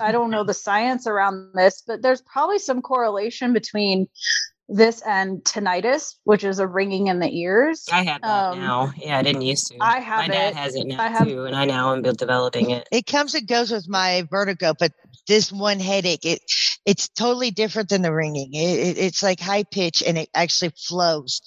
[0.00, 4.06] i don't know the science around this but there's probably some correlation between
[4.68, 8.92] this and tinnitus which is a ringing in the ears I have that um, now.
[8.96, 9.76] Yeah, I didn't used to.
[9.80, 10.56] I have My dad it.
[10.56, 12.88] has it now I have- too, and I now am developing it.
[12.92, 14.92] it comes and goes with my vertigo but
[15.28, 16.40] this one headache it
[16.86, 20.72] it's totally different than the ringing it, it, it's like high pitch and it actually
[20.76, 21.40] flows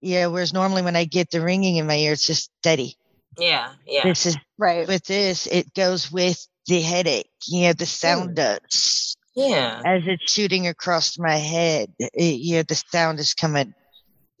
[0.00, 2.96] yeah whereas normally when i get the ringing in my ear it's just steady
[3.38, 4.02] Yeah, yeah.
[4.04, 7.30] this is right with this, it goes with the headache.
[7.48, 9.80] You know, the sound does Yeah.
[9.84, 11.92] as it's shooting across my head.
[11.98, 13.74] It, you know, the sound is coming,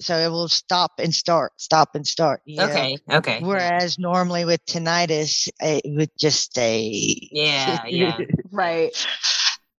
[0.00, 2.40] so it will stop and start, stop and start.
[2.44, 2.64] you know.
[2.68, 2.96] Okay.
[3.10, 3.38] Okay.
[3.40, 3.46] yeah.
[3.46, 7.28] Whereas normally with tinnitus, eh, it would just stay.
[7.32, 8.18] Yeah, yeah.
[8.50, 8.92] right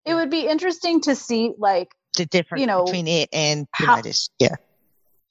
[0.07, 3.97] it would be interesting to see like the difference You know, between it and how-
[4.01, 4.31] tinnitus.
[4.39, 4.55] yeah.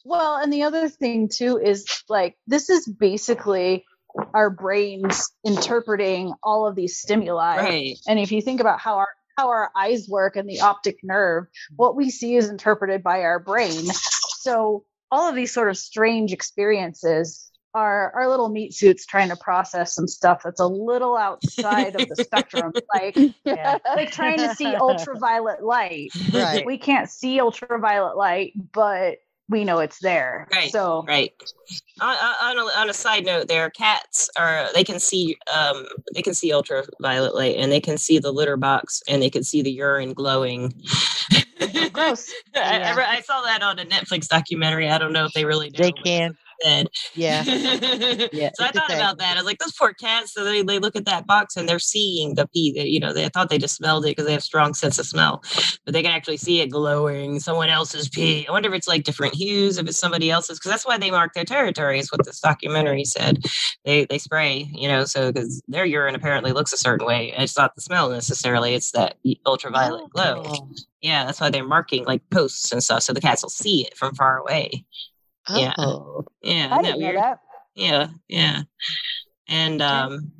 [0.05, 3.83] Well, and the other thing too is like this is basically
[4.33, 7.57] our brains interpreting all of these stimuli.
[7.57, 7.97] Right.
[8.07, 11.45] And if you think about how our how our eyes work and the optic nerve,
[11.77, 13.85] what we see is interpreted by our brain.
[14.41, 19.37] So all of these sort of strange experiences are our little meat suits trying to
[19.37, 23.77] process some stuff that's a little outside of the spectrum, like Yeah.
[23.95, 26.09] like trying to see ultraviolet light.
[26.33, 26.65] Right.
[26.65, 29.19] We can't see ultraviolet light, but
[29.49, 30.47] we know it's there.
[30.51, 31.33] Right, So Right.
[32.01, 36.21] On, on, a, on a side note, there cats are they can see um they
[36.21, 39.61] can see ultraviolet light and they can see the litter box and they can see
[39.61, 40.73] the urine glowing.
[41.91, 42.31] gross.
[42.55, 42.95] I, I Yeah.
[42.95, 44.89] re- I saw that on a Netflix documentary.
[44.89, 46.37] I don't know if they really know They can.
[46.61, 46.87] Said.
[47.15, 47.43] Yeah.
[48.31, 48.49] yeah.
[48.55, 49.37] So I thought about that.
[49.37, 50.33] I was like, those poor cats.
[50.33, 52.73] So they, they look at that box and they're seeing the pee.
[52.73, 54.99] That, you know, they I thought they just smelled it because they have strong sense
[54.99, 55.43] of smell,
[55.85, 57.39] but they can actually see it glowing.
[57.39, 58.47] Someone else's pee.
[58.47, 61.11] I wonder if it's like different hues, if it's somebody else's, because that's why they
[61.11, 61.99] mark their territory.
[61.99, 63.43] Is what this documentary said.
[63.85, 67.33] They they spray, you know, so because their urine apparently looks a certain way.
[67.37, 70.43] It's not the smell necessarily; it's that ultraviolet glow.
[70.45, 70.69] Oh.
[71.01, 73.97] Yeah, that's why they're marking like posts and stuff, so the cats will see it
[73.97, 74.85] from far away.
[75.55, 75.73] Yeah.
[75.77, 76.25] Oh.
[76.41, 77.39] Yeah, I didn't know that.
[77.75, 78.61] Yeah, yeah.
[79.47, 80.31] And um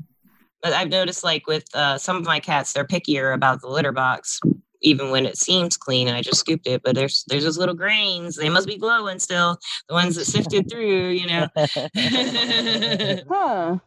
[0.61, 3.91] but I've noticed like with uh some of my cats, they're pickier about the litter
[3.91, 4.39] box,
[4.81, 6.81] even when it seems clean and I just scooped it.
[6.83, 8.35] But there's there's those little grains.
[8.35, 9.57] They must be glowing still.
[9.87, 11.47] The ones that sifted through, you know.
[13.29, 13.77] Huh.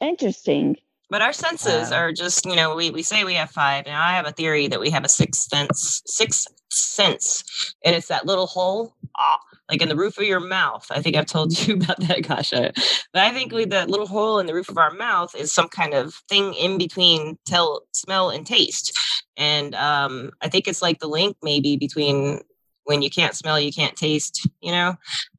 [0.00, 0.76] Interesting.
[1.10, 1.96] but our senses Wow.
[1.98, 3.84] are just, you know, we, we say we have five.
[3.86, 8.08] Now I have a theory that we have a sixth sense, sixth sense, and it's
[8.08, 8.94] that little hole.
[9.18, 9.38] Ah,
[9.70, 10.86] like in the roof of your mouth.
[10.90, 12.72] I think I've told you about that, Kasha.
[13.12, 15.68] But I think with that little hole in the roof of our mouth is some
[15.68, 18.92] kind of thing in between tell, smell, and taste.
[19.36, 22.40] And um, I think it's like the link maybe between
[22.84, 24.48] when you can't smell, you can't taste.
[24.60, 24.94] You know,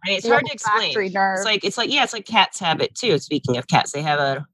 [0.06, 1.14] I mean, it's hard to explain.
[1.14, 1.38] nerve.
[1.38, 3.18] It's like it's like yeah, it's like cats have it too.
[3.20, 4.46] Speaking of cats, they have a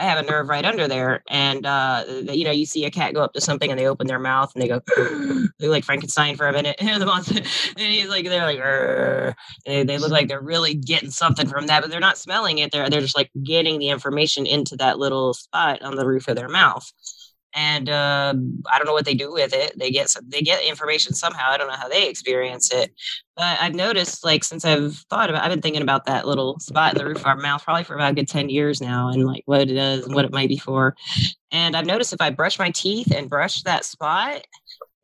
[0.00, 3.14] I have a nerve right under there, and uh, you know, you see a cat
[3.14, 4.80] go up to something and they open their mouth and they go,
[5.58, 6.76] they like Frankenstein for a minute.
[6.78, 9.36] And the monster, and he's like, they're like,
[9.66, 12.72] they, they look like they're really getting something from that, but they're not smelling it.
[12.72, 16.36] They're they're just like getting the information into that little spot on the roof of
[16.36, 16.90] their mouth.
[17.54, 18.34] And uh,
[18.72, 19.76] I don't know what they do with it.
[19.76, 21.50] They get some, they get information somehow.
[21.50, 22.92] I don't know how they experience it,
[23.36, 26.92] but I've noticed like since I've thought about, I've been thinking about that little spot
[26.92, 29.26] in the roof of our mouth probably for about a good ten years now, and
[29.26, 30.94] like what it does and what it might be for.
[31.50, 34.46] And I've noticed if I brush my teeth and brush that spot,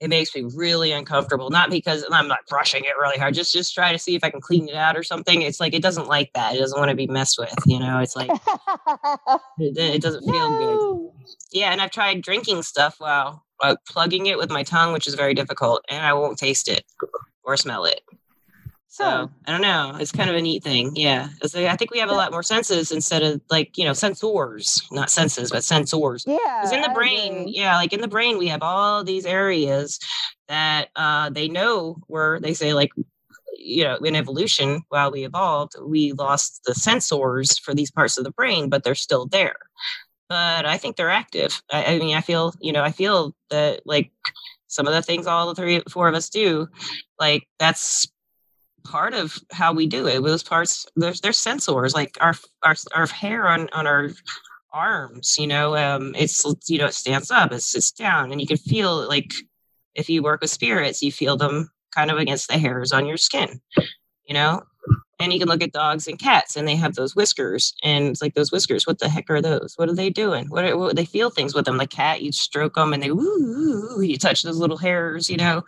[0.01, 1.51] it makes me really uncomfortable.
[1.51, 4.31] Not because I'm not brushing it really hard, just just try to see if I
[4.31, 5.43] can clean it out or something.
[5.43, 6.55] It's like it doesn't like that.
[6.55, 7.55] It doesn't want to be messed with.
[7.67, 8.31] You know, it's like
[9.59, 11.13] it, it doesn't feel good.
[11.53, 15.15] Yeah, and I've tried drinking stuff while uh, plugging it with my tongue, which is
[15.15, 16.85] very difficult, and I won't taste it
[17.45, 18.03] or smell it.
[18.97, 19.27] So Huh.
[19.47, 19.95] I don't know.
[20.01, 20.93] It's kind of a neat thing.
[20.97, 23.91] Yeah, like- I think we have a lot more senses instead of like you know
[23.93, 26.25] sensors, not senses, but sensors.
[26.27, 26.37] Yeah.
[26.63, 27.53] Because in the I brain, agree.
[27.55, 29.99] yeah, like in the brain, we have all these areas
[30.49, 32.91] that uh, they know where they say like
[33.59, 38.25] you know in evolution while we evolved we lost the sensors for these parts of
[38.25, 39.57] the brain but they're still there
[40.29, 43.81] but i think they're active i, I mean i feel you know i feel that
[43.87, 44.13] like
[44.67, 46.69] some of the things all the three four of us do
[47.19, 48.07] like that's
[48.87, 53.07] part of how we do it those parts there's there's sensors like our our, our
[53.07, 54.11] hair on on our
[54.73, 58.47] arms you know um it's you know it stands up it sits down and you
[58.47, 59.33] can feel like
[59.95, 63.17] if you work with spirits you feel them kind of against the hairs on your
[63.17, 63.61] skin
[64.27, 64.63] you know
[65.19, 68.23] and you can look at dogs and cats and they have those whiskers and it's
[68.23, 69.75] like those whiskers what the heck are those?
[69.77, 70.47] What are they doing?
[70.49, 73.11] What, are, what they feel things with them the cat you stroke them and they
[73.11, 75.65] woo you touch those little hairs you know?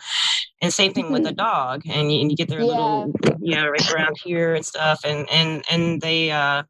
[0.60, 3.68] And same thing with a dog and you, and you get their little you know
[3.68, 6.64] right around here and stuff and and and they uh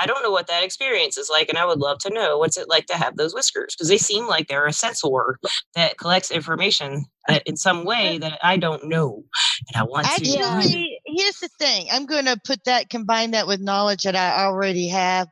[0.00, 2.56] i don't know what that experience is like and i would love to know what's
[2.56, 5.38] it like to have those whiskers because they seem like they're a sensor
[5.74, 9.24] that collects information that in some way that i don't know
[9.68, 11.88] and i want to Actually, here's the thing.
[11.92, 15.28] I'm going to put that, combine that with knowledge that I already have.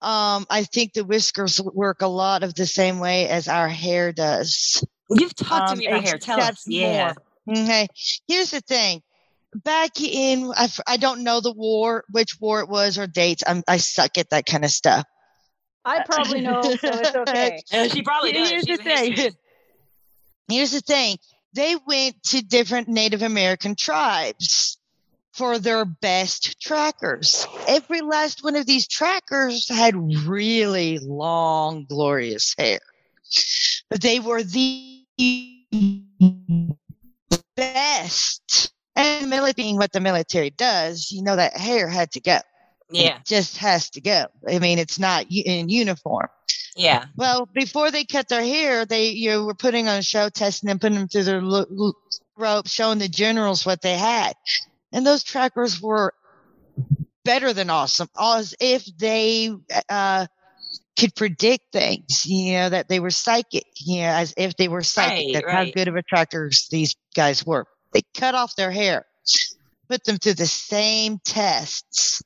[0.00, 4.12] Um, I think the whiskers work a lot of the same way as our hair
[4.12, 4.84] does.
[5.10, 7.14] you've talked to Um, me about hair tell us yeah
[7.48, 7.88] Okay.
[8.28, 9.02] Here's the thing.
[9.54, 13.42] Back in, I, I don't know the war, which war it was or dates.
[13.46, 15.04] I'm, I suck at that kind of stuff.
[15.84, 17.60] I probably know, so it's okay.
[17.90, 19.32] She probably does Here's She's the a history thing.
[20.48, 21.18] Here's the thing.
[21.54, 24.78] They went to different Native American tribes
[25.32, 27.46] for their best trackers.
[27.66, 29.94] Every last one of these trackers had
[30.26, 32.80] really long, glorious hair.
[33.90, 35.04] But they were the
[37.56, 38.72] best.
[38.96, 42.38] And military being what the military does, you know that hair had to go.
[42.90, 44.26] yeah It just has to go.
[44.48, 46.28] I mean, it's not in uniform.
[46.76, 50.28] yeah Well, before they cut their hair, they you know, were putting on a show,
[50.28, 51.92] testing them, putting them through their lo- lo-
[52.36, 54.34] rope, showing the generals what they had,
[54.92, 56.12] and those trackers were
[57.24, 59.50] better than awesome, as if they
[59.88, 60.26] uh,
[60.98, 62.24] could predict things.
[62.26, 63.66] You know that they were psychic.
[63.80, 65.28] You know, as if they were psychic.
[65.28, 67.66] Right, That's how good of a trackers these guys were.
[67.92, 69.06] They cut off their hair,
[69.88, 72.22] put them through the same tests,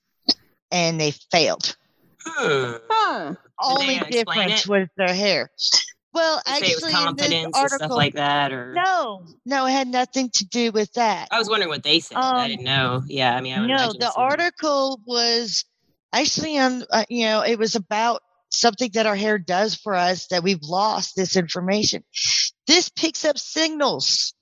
[0.70, 1.76] and they failed
[2.24, 2.72] hmm.
[2.90, 3.35] Huh.
[3.62, 4.68] only difference it?
[4.68, 5.50] was their hair.
[6.12, 8.72] Well, They say it was actually, in this confidence and stuff article, like that or
[8.72, 11.29] no, no, it had nothing to do with that.
[11.31, 13.92] i was wondering what they said i Um, didn't know yeah i mean I no,
[13.92, 15.64] the some- article was
[16.12, 16.85] actually on.
[16.90, 20.62] Uh, you know, it was about something that our hair does for us that we've
[20.62, 22.02] lost this information.
[22.66, 24.33] This picks up signals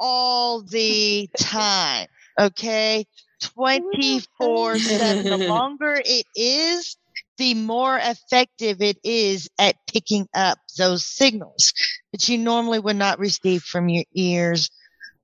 [0.00, 2.06] all the time.
[2.38, 3.06] Okay,
[3.40, 5.24] twenty four seven.
[5.24, 6.96] The longer it is,
[7.38, 11.72] the more effective it is at picking up those signals
[12.12, 14.70] that you normally would not receive from your ears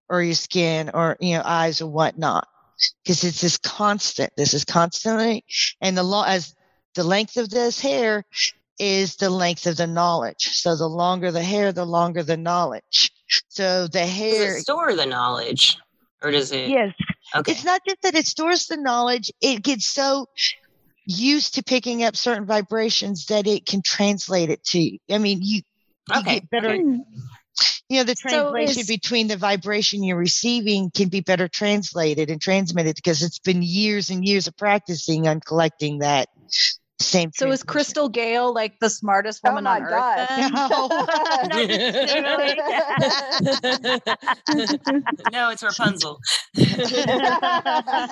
[0.08, 2.46] or your skin or you know eyes or whatnot.
[3.04, 4.32] because it's this constant.
[4.36, 5.44] This is constantly,
[5.80, 6.54] and the law as
[6.94, 8.24] the length of this hair
[8.78, 10.50] is the length of the knowledge.
[10.52, 13.10] So the longer the hair, the longer the knowledge.
[13.48, 15.78] So the Does hair, it store the knowledge,
[16.22, 16.68] or does it?
[16.70, 16.94] yes,
[17.34, 17.52] Okay.
[17.52, 20.26] it's not just that it stores the knowledge, it gets so
[21.06, 24.98] used to picking up certain vibrations that it can translate it to you.
[25.10, 25.62] I mean, you,
[26.08, 26.82] you Okay, get better, okay.
[27.88, 32.30] you know, the So translation is- between the vibration you're receiving can be better translated
[32.30, 36.28] and transmitted because it's been years and years of practicing on collecting that
[37.02, 37.30] same.
[37.34, 37.62] So is.
[37.62, 40.18] Crystal Gayle like the smartest Oh woman my on God.
[40.20, 40.28] earth?
[40.28, 40.52] then?
[45.32, 46.20] no, it's Rapunzel.
[46.54, 46.98] does,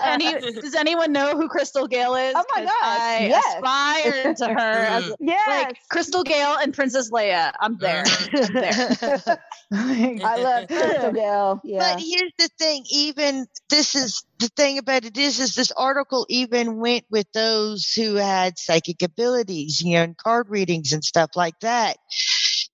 [0.05, 2.35] any, does anyone know who Crystal Gayle is?
[2.37, 2.72] Oh my God!
[2.83, 3.55] I yes.
[3.57, 5.46] aspire to her as yes.
[5.46, 7.53] like Crystal Gayle and Princess Leia.
[7.61, 8.05] I'm there.
[8.07, 9.37] Uh-huh.
[9.72, 10.20] I'm there.
[10.24, 11.61] I love Crystal Gayle.
[11.64, 11.79] Yeah.
[11.79, 16.26] But here's the thing, even this is the thing about it is is this article
[16.31, 21.31] even went with those who had psychic abilities, you know, and card readings and stuff
[21.37, 21.98] like that.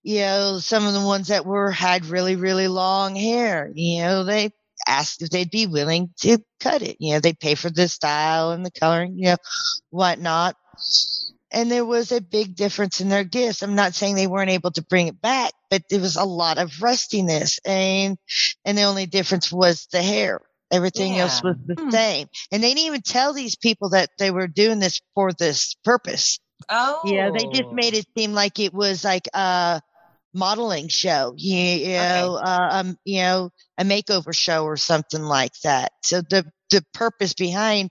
[0.01, 4.23] You know, some of the ones that were had really, really long hair, you know,
[4.23, 4.51] they
[4.87, 6.97] asked if they'd be willing to cut it.
[6.99, 9.37] You know, they'd pay for the style and the coloring, you know,
[9.89, 10.55] whatnot.
[11.51, 13.61] And there was a big difference in their gifts.
[13.61, 16.57] I'm not saying they weren't able to bring it back, but there was a lot
[16.59, 18.17] of rustiness and
[18.63, 20.41] and the only difference was the hair.
[20.71, 21.89] Everything else was the Hmm.
[21.91, 22.27] same.
[22.51, 26.39] And they didn't even tell these people that they were doing this for this purpose.
[26.69, 29.81] Oh, Yeah, they just made it seem like it was like a
[30.33, 35.53] modeling show, you, you know, uh, um, you know, a makeover show or something like
[35.63, 35.91] that.
[36.03, 37.89] So the the purpose behind,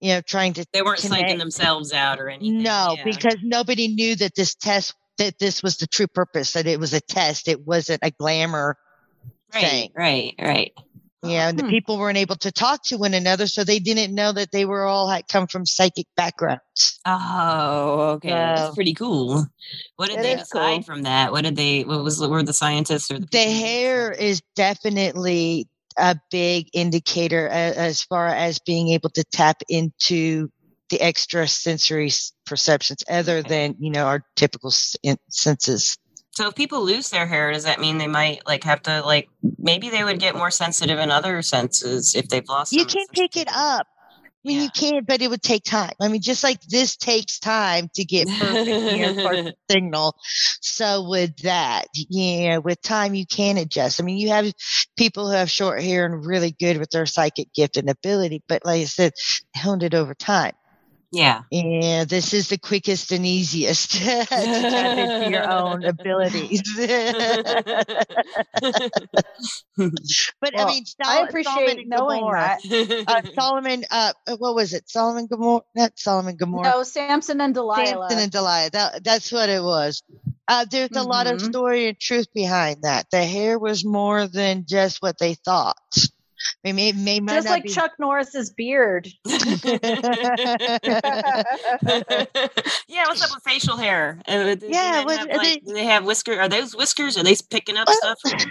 [0.00, 2.62] you know, trying to They weren't connect- psyching themselves out or anything.
[2.62, 3.04] no, yeah.
[3.04, 6.52] because nobody knew that this test that this was the true purpose.
[6.52, 7.48] That it was a test.
[7.48, 8.76] It wasn't a glamour.
[9.54, 9.90] right, thing.
[9.94, 10.72] right, right.
[11.24, 11.70] You know, and the Hmm.
[11.70, 14.84] people weren't able to talk to one another, so they didn't know that they were
[14.84, 17.00] all had come from psychic backgrounds.
[17.04, 18.28] Oh, okay.
[18.28, 19.44] So- That's pretty cool.
[19.96, 20.82] What did they decide cool.
[20.84, 21.32] from that?
[21.32, 21.82] What did they?
[21.82, 25.66] What was were the scientists or the The hair is definitely
[25.98, 30.48] a big indicator a- as far as being able to tap into
[30.88, 32.12] the extra sensory
[32.46, 33.48] perceptions other Okay.
[33.48, 35.98] than you know our typical senses.
[36.38, 39.28] So if people lose their hair, does that mean they might like have to like
[39.58, 42.72] maybe they would get more sensitive in other senses if they've lost?
[42.72, 43.88] You can pick it up.
[43.88, 44.62] I mean, Yeah.
[44.62, 45.94] you can, but it would take time.
[46.00, 50.14] I mean, just like this takes time to get perfect you know, perfect signal.
[50.60, 54.00] So with that, yeah, with time you can adjust.
[54.00, 54.46] I mean, you have
[54.96, 58.64] people who have short hair and really good with their psychic gift and ability, but
[58.64, 59.12] like I said,
[59.56, 60.52] honed it over time.
[61.12, 61.42] Yeah.
[61.50, 66.62] Yeah, this is the quickest and easiest to tap into your own abilities.
[70.40, 73.04] but I mean, I Sol- Solomon appreciate and knowing Gomorrah, that.
[73.06, 74.88] uh, Solomon, uh, uh, what was it?
[74.90, 75.62] Solomon Gomorrah?
[75.74, 76.70] Not Solomon Gomorrah.
[76.70, 78.08] No, Samson and Delilah.
[78.08, 78.70] Samson and Delilah.
[78.72, 80.02] That, that's what it was.
[80.48, 81.44] Uh, there's a lot of Mhm.
[81.44, 83.06] story and truth behind that.
[83.10, 85.76] The hair was more than just what they thought.
[86.64, 89.08] I mean, it may, Just not like be- Chuck Norris's beard.
[89.26, 89.38] yeah,
[93.06, 94.20] what's up with facial hair?
[94.26, 96.38] Uh, Yeah, men what- have, like, they- they have whiskers?
[96.38, 97.16] Are those whiskers?
[97.18, 98.44] Are they picking up Well- stuff?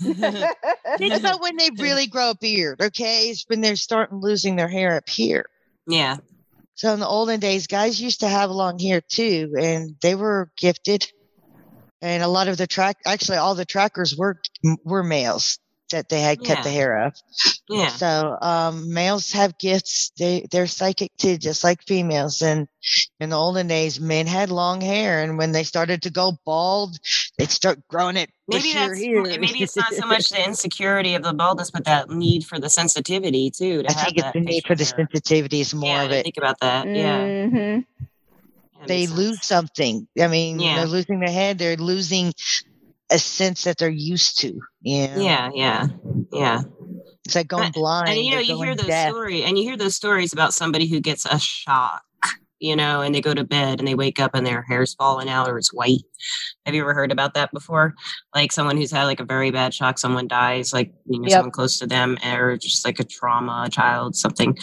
[0.98, 3.28] Think about when they really grow a beard, okay?
[3.30, 5.46] It's when they're starting losing their hair up here.
[5.86, 6.16] yeah,
[6.74, 10.50] So in the olden days, guys used to have long hair too, and they were
[10.56, 11.06] gifted.
[12.00, 14.40] And a lot of the track, actually, all the trackers were
[14.84, 15.58] were males
[15.90, 17.14] that they had cut the hair of.
[17.68, 17.88] yeah.
[17.88, 20.12] So um, males have gifts.
[20.18, 22.42] They they're psychic too, just like females.
[22.42, 22.68] And
[23.20, 26.98] in the olden days, men had long hair, and when they started to go bald,
[27.38, 28.30] they'd start growing it.
[28.48, 29.22] Maybe that's here.
[29.22, 32.70] maybe it's not so much the insecurity of the baldness, but that need for the
[32.70, 33.82] sensitivity too.
[33.82, 36.22] To I have think it's the need for the sensitivity is more yeah, of it.
[36.24, 36.86] Think about that.
[36.86, 37.84] Yeah, Mhm.
[38.78, 39.46] That they lose sense.
[39.46, 40.06] something.
[40.20, 40.76] I mean, Yeah.
[40.76, 41.58] they're losing their head.
[41.58, 42.32] They're losing
[43.10, 44.60] a sense that they're used to.
[44.82, 45.20] You know?
[45.20, 45.86] Yeah, yeah,
[46.32, 46.60] yeah.
[47.24, 48.08] It's like going blind.
[48.08, 51.00] and you know you hear those stories and you hear those stories about somebody who
[51.00, 52.02] gets a shock
[52.60, 55.28] you know and they go to bed and they wake up and their hair's falling
[55.28, 56.02] out or it's white
[56.66, 57.94] have you ever heard about that before
[58.34, 61.32] like someone who's had like a very bad shock someone dies like you know Yep.
[61.36, 64.56] someone close to them or just like a trauma a child something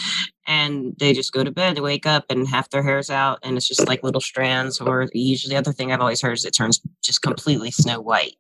[0.48, 3.58] and they just go to bed they wake up and half their hair's out and
[3.58, 6.52] it's just like little strands or usually the other thing i've always heard is it
[6.52, 8.36] turns just completely snow white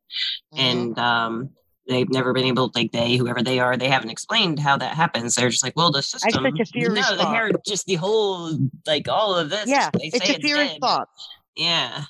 [0.53, 0.59] Mhm.
[0.59, 1.49] and um
[1.87, 5.35] they've never been able like they whoever they are they haven't explained how that happens
[5.35, 8.57] they're just like well the system such a fear no the hair just the whole
[8.87, 10.71] like all of this yeah, it's a fear dead.
[10.71, 11.09] response.
[11.55, 12.05] yeah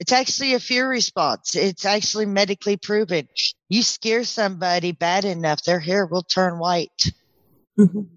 [0.00, 1.54] It's actually a fear response.
[1.54, 3.28] It's actually medically proven.
[3.68, 7.12] You scare somebody bad enough, their hair will turn white.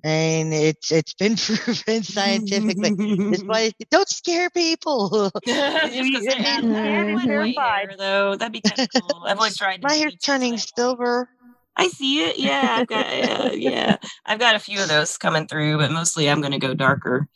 [0.04, 3.16] And it's it's been proven scientifically.
[3.32, 5.32] That's why don't scare people.
[5.46, 8.36] Just 'cause I have white hair, though.
[8.36, 9.24] That'd be kind of cool.
[9.26, 9.82] I've always tried.
[9.82, 11.30] to My hair's turning like- silver.
[11.78, 12.40] I see it.
[12.40, 16.30] Yeah, I've got uh, yeah, I've got a few of those coming through, but mostly
[16.30, 17.28] I'm going to go darker,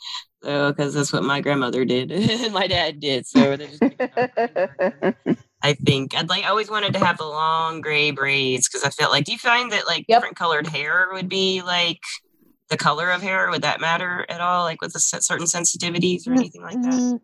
[0.42, 3.26] so because that's what my grandmother did and my dad did.
[3.28, 3.82] So they're just
[5.62, 6.16] gonna go darker and darker.
[6.16, 8.90] I think I'd like I always wanted to have the long gray braids because I
[8.90, 9.26] felt like.
[9.26, 10.18] Do you find that like Yep.
[10.18, 12.00] different colored hair would be like
[12.70, 13.50] the color of hair?
[13.50, 14.64] Would that matter at all?
[14.64, 17.20] Like with se- certain sensitivities or anything like that, Mm,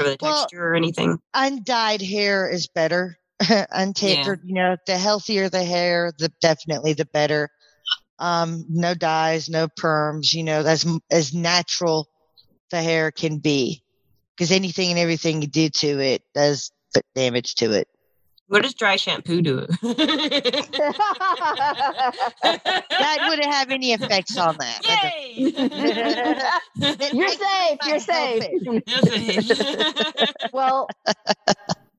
[0.00, 1.18] or the Well, texture or anything?
[1.34, 3.16] Undyed hair is better.
[3.42, 7.50] Untapered, you know, the healthier the hair, the definitely the better.
[8.18, 10.32] Um, no dyes, no perms.
[10.32, 12.08] You know, as as natural
[12.70, 13.82] the hair can be,
[14.36, 17.88] because anything and everything you do to it does put damage to it.
[18.48, 19.66] What does dry shampoo do?
[22.98, 24.82] That wouldn't have any effects on that.
[24.86, 25.50] That Yay!
[25.50, 27.78] doesn't- You're safe.
[27.86, 28.44] You're safe.
[28.86, 30.88] Yes, well,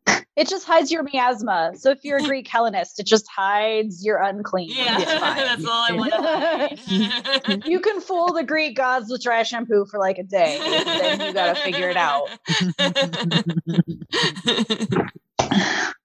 [0.36, 1.72] it just hides your miasma.
[1.76, 4.70] So if you're a Greek Hellenist, it just hides your unclean.
[4.72, 7.66] yeah, that's all I want to hide.
[7.66, 10.58] You can fool the Greek gods with dry shampoo for like a day.
[10.60, 12.30] then you gotta figure it out.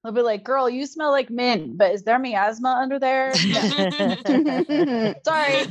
[0.03, 5.15] They'll be like, "Girl, you smell like mint, but is there miasma under there?" No.
[5.25, 5.65] Sorry,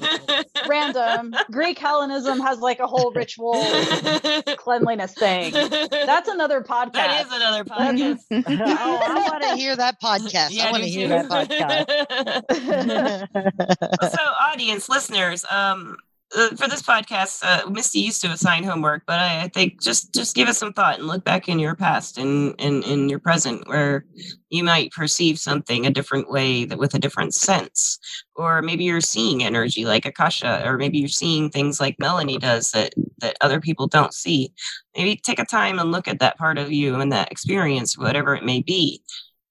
[0.68, 1.36] random.
[1.52, 3.54] Greek Hellenism has like a whole ritual
[4.58, 5.52] cleanliness thing.
[5.54, 6.94] That's another podcast.
[6.94, 8.20] that is another podcast.
[8.32, 10.58] oh, I want to hear that podcast.
[10.60, 11.28] I want to do hear too.
[11.28, 11.48] that
[12.50, 14.12] podcast.
[14.12, 15.98] so audience listeners um
[16.36, 20.14] uh, for this podcast uh, misty used to assign homework but I, I think just
[20.14, 23.20] just give it some thought and look back in your past and and in your
[23.20, 24.06] present where
[24.52, 27.98] you might perceive something a different way that with a different sense.
[28.36, 32.72] Or maybe you're seeing energy like akasha or maybe you're seeing things like melanie does
[32.72, 34.54] that that other people don't see.
[34.96, 38.36] Maybe take a time and look at that part of you and that experience whatever
[38.36, 39.02] it may be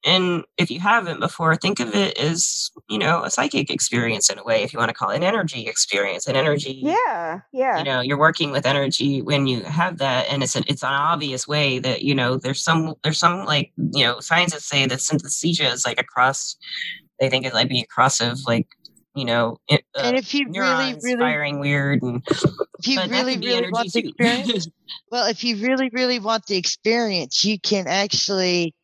[0.05, 4.39] and if you haven't before, think of it as, you know, a psychic experience in
[4.39, 6.81] a way, if you want to call it an energy experience, an energy.
[6.83, 7.79] Yeah, yeah.
[7.79, 10.93] You know, you're working with energy when you have that, and it's an it's an
[10.93, 15.01] obvious way that you know there's some there's some like you know scientists say that
[15.01, 16.57] synesthesia is like a cross.
[17.21, 18.69] They think it might be a cross of like
[19.15, 22.23] you know it, uh, and if you really, really, firing weird and
[22.79, 24.69] if you really, really want the experience,
[25.11, 28.75] well, if you really, really want the experience, you can actually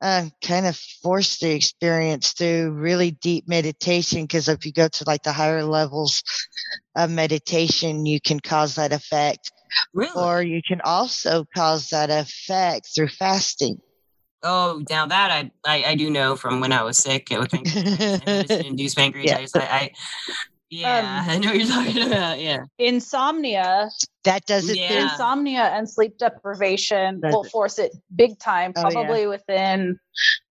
[0.00, 4.22] uh, kind of force the experience through really deep meditation.
[4.22, 6.22] Because if you go to like the higher levels
[6.96, 9.50] of meditation, you can cause that effect,
[9.92, 10.12] really.
[10.14, 13.80] or you can also cause that effect through fasting.
[14.44, 18.64] Oh, now that I, I I do know from when I was sick with pancreatitis,
[18.64, 19.50] induced pancreatitis.
[19.56, 19.90] I, I
[20.70, 22.40] yeah, I know what you're talking about.
[22.40, 23.90] Yeah, Insomnia,
[24.24, 24.76] that does it.
[24.78, 25.02] Yeah.
[25.04, 27.50] insomnia, and sleep deprivation Does will it?
[27.50, 28.90] force it big time, Oh, yeah.
[28.90, 29.98] probably within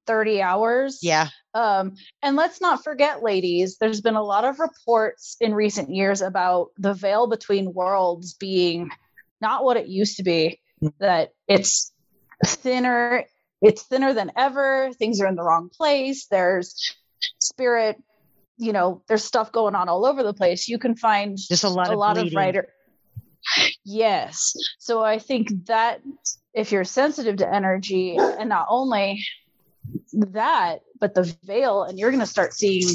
[0.07, 0.99] 30 hours.
[1.01, 1.28] Yeah.
[1.53, 6.22] Um, and let's not forget, ladies, there's been a lot of reports in recent years
[6.22, 8.89] about the veil between worlds being
[9.41, 10.93] not what it used to be, Mm.
[10.99, 11.91] that it's
[12.45, 13.26] thinner,
[13.63, 16.95] it's thinner than ever, things are in the wrong place, there's
[17.39, 17.97] spirit,
[18.58, 20.68] you know, there's stuff going on all over the place.
[20.68, 22.68] You can find Just a lot a of lot of writer
[23.84, 26.01] yes so i think that
[26.53, 29.24] if you're sensitive to energy and not only
[30.14, 32.88] that but the veil and you're going to start seeing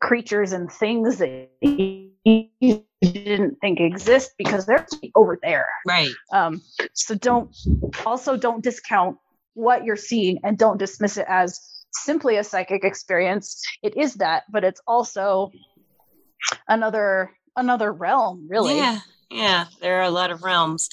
[0.00, 6.10] creatures and things that you didn't think exist because they're over there right.
[6.32, 6.62] um,
[6.94, 7.54] so don't
[8.06, 9.18] also don't discount
[9.52, 11.60] what you're seeing and don't dismiss it as
[11.96, 15.50] simply a psychic experience it is that but it's also
[16.68, 18.98] another another realm really Yeah,
[19.30, 19.64] yeah.
[19.80, 20.88] There are a lot of realms,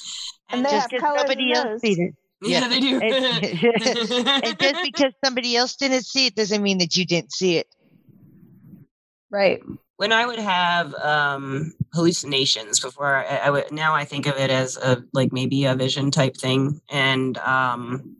[0.48, 1.80] And they Just have because somebody else those.
[1.80, 2.14] sees it.
[2.42, 2.68] yeah, yeah.
[2.68, 3.00] they do.
[3.00, 7.56] And, and just because somebody else didn't see it doesn't mean that you didn't see
[7.56, 7.66] it.
[9.30, 9.60] right
[9.96, 14.50] when I would have um, hallucinations before, I, I would now I think of it
[14.50, 18.16] as a like maybe a vision type thing, and um,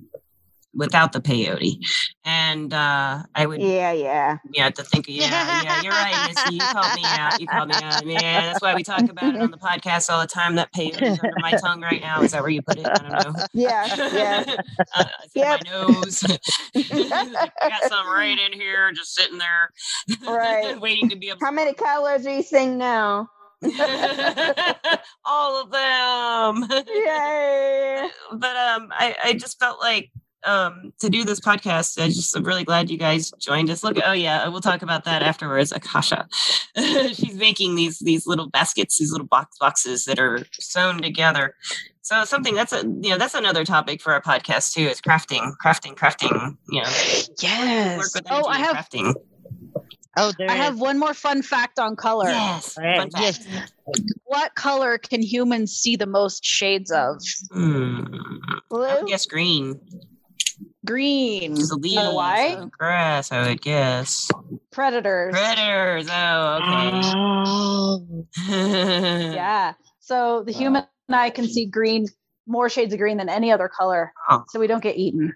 [0.74, 1.78] without the peyote,
[2.24, 4.38] and uh, I would Yeah, yeah.
[4.52, 7.80] yeah to think yeah yeah you're right Missy you called me out you called me
[7.82, 10.72] out man that's why we talk about it on the podcast all the time that
[10.72, 13.14] peyote is under my tongue right now is that where you put it I don't
[13.14, 14.44] know Yeah, yeah.
[14.94, 15.04] uh,
[15.34, 15.60] Yep.
[15.64, 16.24] my nose.
[16.24, 16.38] I
[17.68, 19.70] got some right in here, just sitting there,
[20.26, 20.80] Right.
[20.80, 23.30] waiting to be How many colors do you sing now?
[25.24, 26.68] All of them.
[26.88, 28.08] Yay!
[28.32, 30.10] But um, I I just felt like
[30.44, 32.02] um, to do this podcast.
[32.02, 33.82] I just I'm really glad you guys joined us.
[33.84, 35.72] Look, oh yeah, we'll talk about that afterwards.
[35.72, 36.28] Akasha,
[36.76, 41.54] she's making these these little baskets, these little box boxes that are sewn together.
[42.02, 45.52] So something that's a you know that's another topic for our podcast too is crafting,
[45.64, 46.56] crafting, crafting.
[46.68, 46.88] You know,
[47.40, 48.10] yes.
[48.30, 49.14] Oh, I have- crafting.
[50.14, 52.28] Oh, there I have one more fun fact on color.
[52.28, 52.76] Yes.
[52.76, 53.14] Right, fact.
[53.18, 53.46] yes.
[54.24, 57.16] What color can humans see the most shades of?
[57.50, 58.04] Hmm.
[58.50, 58.94] I Blue.
[58.96, 59.80] would guess green.
[60.84, 61.54] Green.
[61.54, 62.56] The leaves You know why?
[62.58, 64.28] of grass, I would guess.
[64.72, 65.32] Predators.
[65.32, 66.08] Predators.
[66.10, 67.00] Oh, okay.
[67.14, 68.26] Oh.
[69.34, 69.74] Yeah.
[70.00, 72.06] So the human eye can see green,
[72.46, 74.12] more shades of green than any other color.
[74.28, 74.44] Oh.
[74.48, 75.32] So we don't get eaten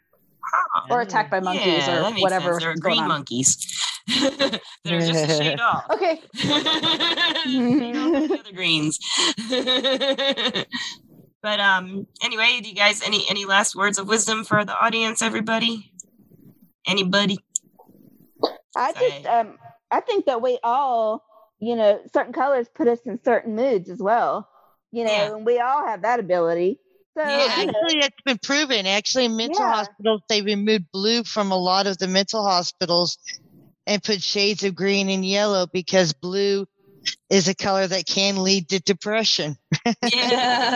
[0.90, 2.52] or attacked by monkeys Yeah, or whatever.
[2.52, 2.62] sense.
[2.62, 3.08] There are green on.
[3.08, 3.56] monkeys
[4.08, 5.84] that are just a shade off.
[5.92, 6.20] Okay.
[6.34, 8.98] Shade off the other greens.
[11.46, 15.22] But um, anyway, do you guys any any last words of wisdom for the audience?
[15.22, 15.92] Everybody,
[16.88, 17.38] anybody?
[18.76, 19.56] I just um
[19.92, 21.22] I think that we all,
[21.60, 24.48] you know, certain colors put us in certain moods as well.
[24.90, 25.36] You know, Yeah.
[25.36, 26.80] and we all have that ability.
[27.16, 28.86] So Yeah, you know, Actually, that's been proven.
[28.86, 29.72] Actually, in mental Yeah.
[29.72, 33.18] hospitals, they removed blue from a lot of the mental hospitals
[33.86, 36.66] and put shades of green and yellow because blue
[37.30, 39.56] is a color that can lead to depression.
[40.12, 40.66] Yeah.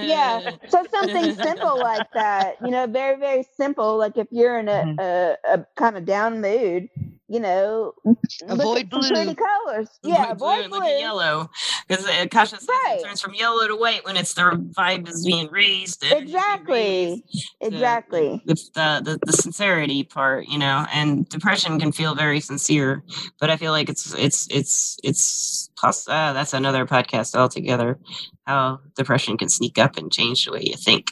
[0.00, 0.40] yeah.
[0.68, 3.96] So something simple like that, you know, very, very simple.
[3.98, 4.98] Like if you're in a, Mhm.
[4.98, 6.88] a, a kind of down mood,
[7.28, 7.92] you know,
[8.48, 9.34] Avoid some pretty blue.
[9.34, 9.88] colors.
[10.02, 10.78] Yeah, blue avoid and blue.
[10.80, 11.50] look at yellow
[11.88, 12.98] because uh, Kasha says Right.
[13.00, 14.42] it turns from yellow to white when it's the
[14.76, 16.00] vibe is being raised.
[16.02, 16.74] the energy's being Exactly.
[16.74, 17.46] raised.
[17.60, 18.42] Exactly.
[18.46, 23.02] the, the the the sincerity part, you know, and depression can feel very sincere,
[23.40, 27.98] but I feel like it's it's it's it's plus uh, that's another podcast altogether.
[28.46, 31.08] How depression can sneak up and change the way you think,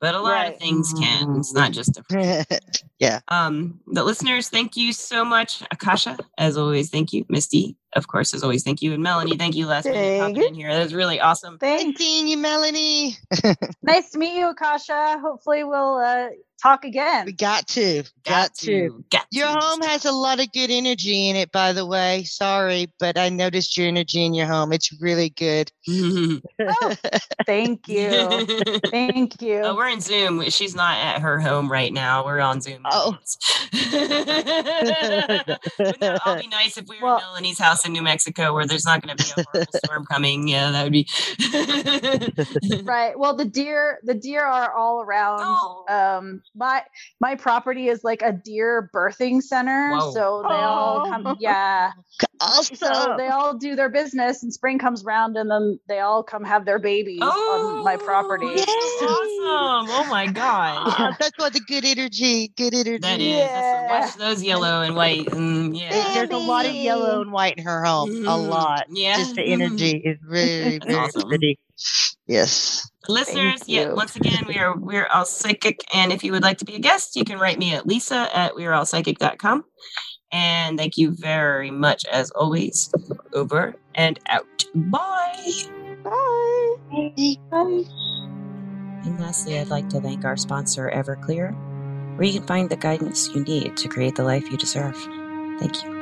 [0.00, 1.36] but a lot of things can.
[1.36, 2.46] It's not just depression.
[2.98, 3.20] yeah.
[3.28, 6.16] Um, the listeners, thank you so much, Akasha.
[6.38, 7.76] As always, thank you, Misty.
[7.94, 9.36] Of course, as always, thank you, and Melanie.
[9.36, 10.72] Thank you last minute Thank popping in here.
[10.72, 11.58] That was really awesome.
[11.62, 11.98] Nice Thanks.
[11.98, 13.16] seeing you, Melanie.
[13.82, 15.18] Nice to meet you, Akasha.
[15.20, 16.28] Hopefully we'll uh,
[16.62, 17.26] talk again.
[17.26, 18.02] We got to.
[18.24, 19.04] Got, to.
[19.10, 19.58] Got Your to.
[19.60, 22.24] home has a lot of good energy in it, by the way.
[22.24, 24.72] Sorry, but I noticed your energy in your home.
[24.72, 25.70] It's really good.
[26.58, 26.94] Oh,
[27.46, 28.46] thank you.
[28.90, 29.60] Thank you.
[29.62, 30.42] Oh, we're in Zoom.
[30.50, 32.24] She's not at her home right now.
[32.24, 32.82] We're on Zoom.
[32.90, 33.16] Oh.
[33.72, 33.92] Wouldn't
[36.00, 38.66] that all be nice if we were Well- in Melanie's house in New Mexico where
[38.66, 40.48] there's not going to be a horrible storm coming?
[40.48, 41.06] Yeah, that would be.
[42.82, 43.16] right.
[43.18, 45.40] Well, the deer, the deer are all around.
[45.42, 45.84] Oh.
[45.88, 46.82] Um, my
[47.20, 50.12] my property is like a deer birthing center, Whoa.
[50.12, 51.10] so they all Oh.
[51.10, 51.36] come.
[51.40, 51.92] Yeah.
[52.40, 52.76] Awesome.
[52.86, 56.44] So they all do their business, and spring comes around, and then they all come
[56.44, 58.46] have their babies on my property.
[58.54, 59.88] that's Awesome.
[59.90, 60.82] Oh my God.
[60.86, 62.98] Ah, that's what the good energy, good energy.
[62.98, 63.26] That is.
[63.26, 63.86] Yeah.
[63.88, 65.32] That's, watch those yellow and white.
[65.32, 66.14] And yeah.
[66.14, 68.10] There's a lot of yellow and white in her home.
[68.10, 68.48] A Mhm.
[68.48, 68.86] lot.
[68.90, 69.16] Yeah.
[69.16, 71.28] Just the energy is very, very Awesome.
[71.28, 71.58] pretty.
[72.26, 72.88] Yes.
[73.08, 75.80] Listeners, Thank yeah, once again, we are we're all psychic.
[75.94, 78.28] And if you would like to be a guest, you can write me at lisa
[78.36, 79.64] at weareallpsychic.com.
[80.32, 82.92] And thank you very much as always.
[83.32, 84.64] Over and out.
[84.74, 85.52] Bye.
[86.02, 87.36] Bye.
[87.50, 87.84] Bye.
[89.04, 91.54] And lastly, I'd like to thank our sponsor, Everclear,
[92.16, 94.96] where you can find the guidance you need to create the life you deserve.
[95.60, 95.95] Thank you.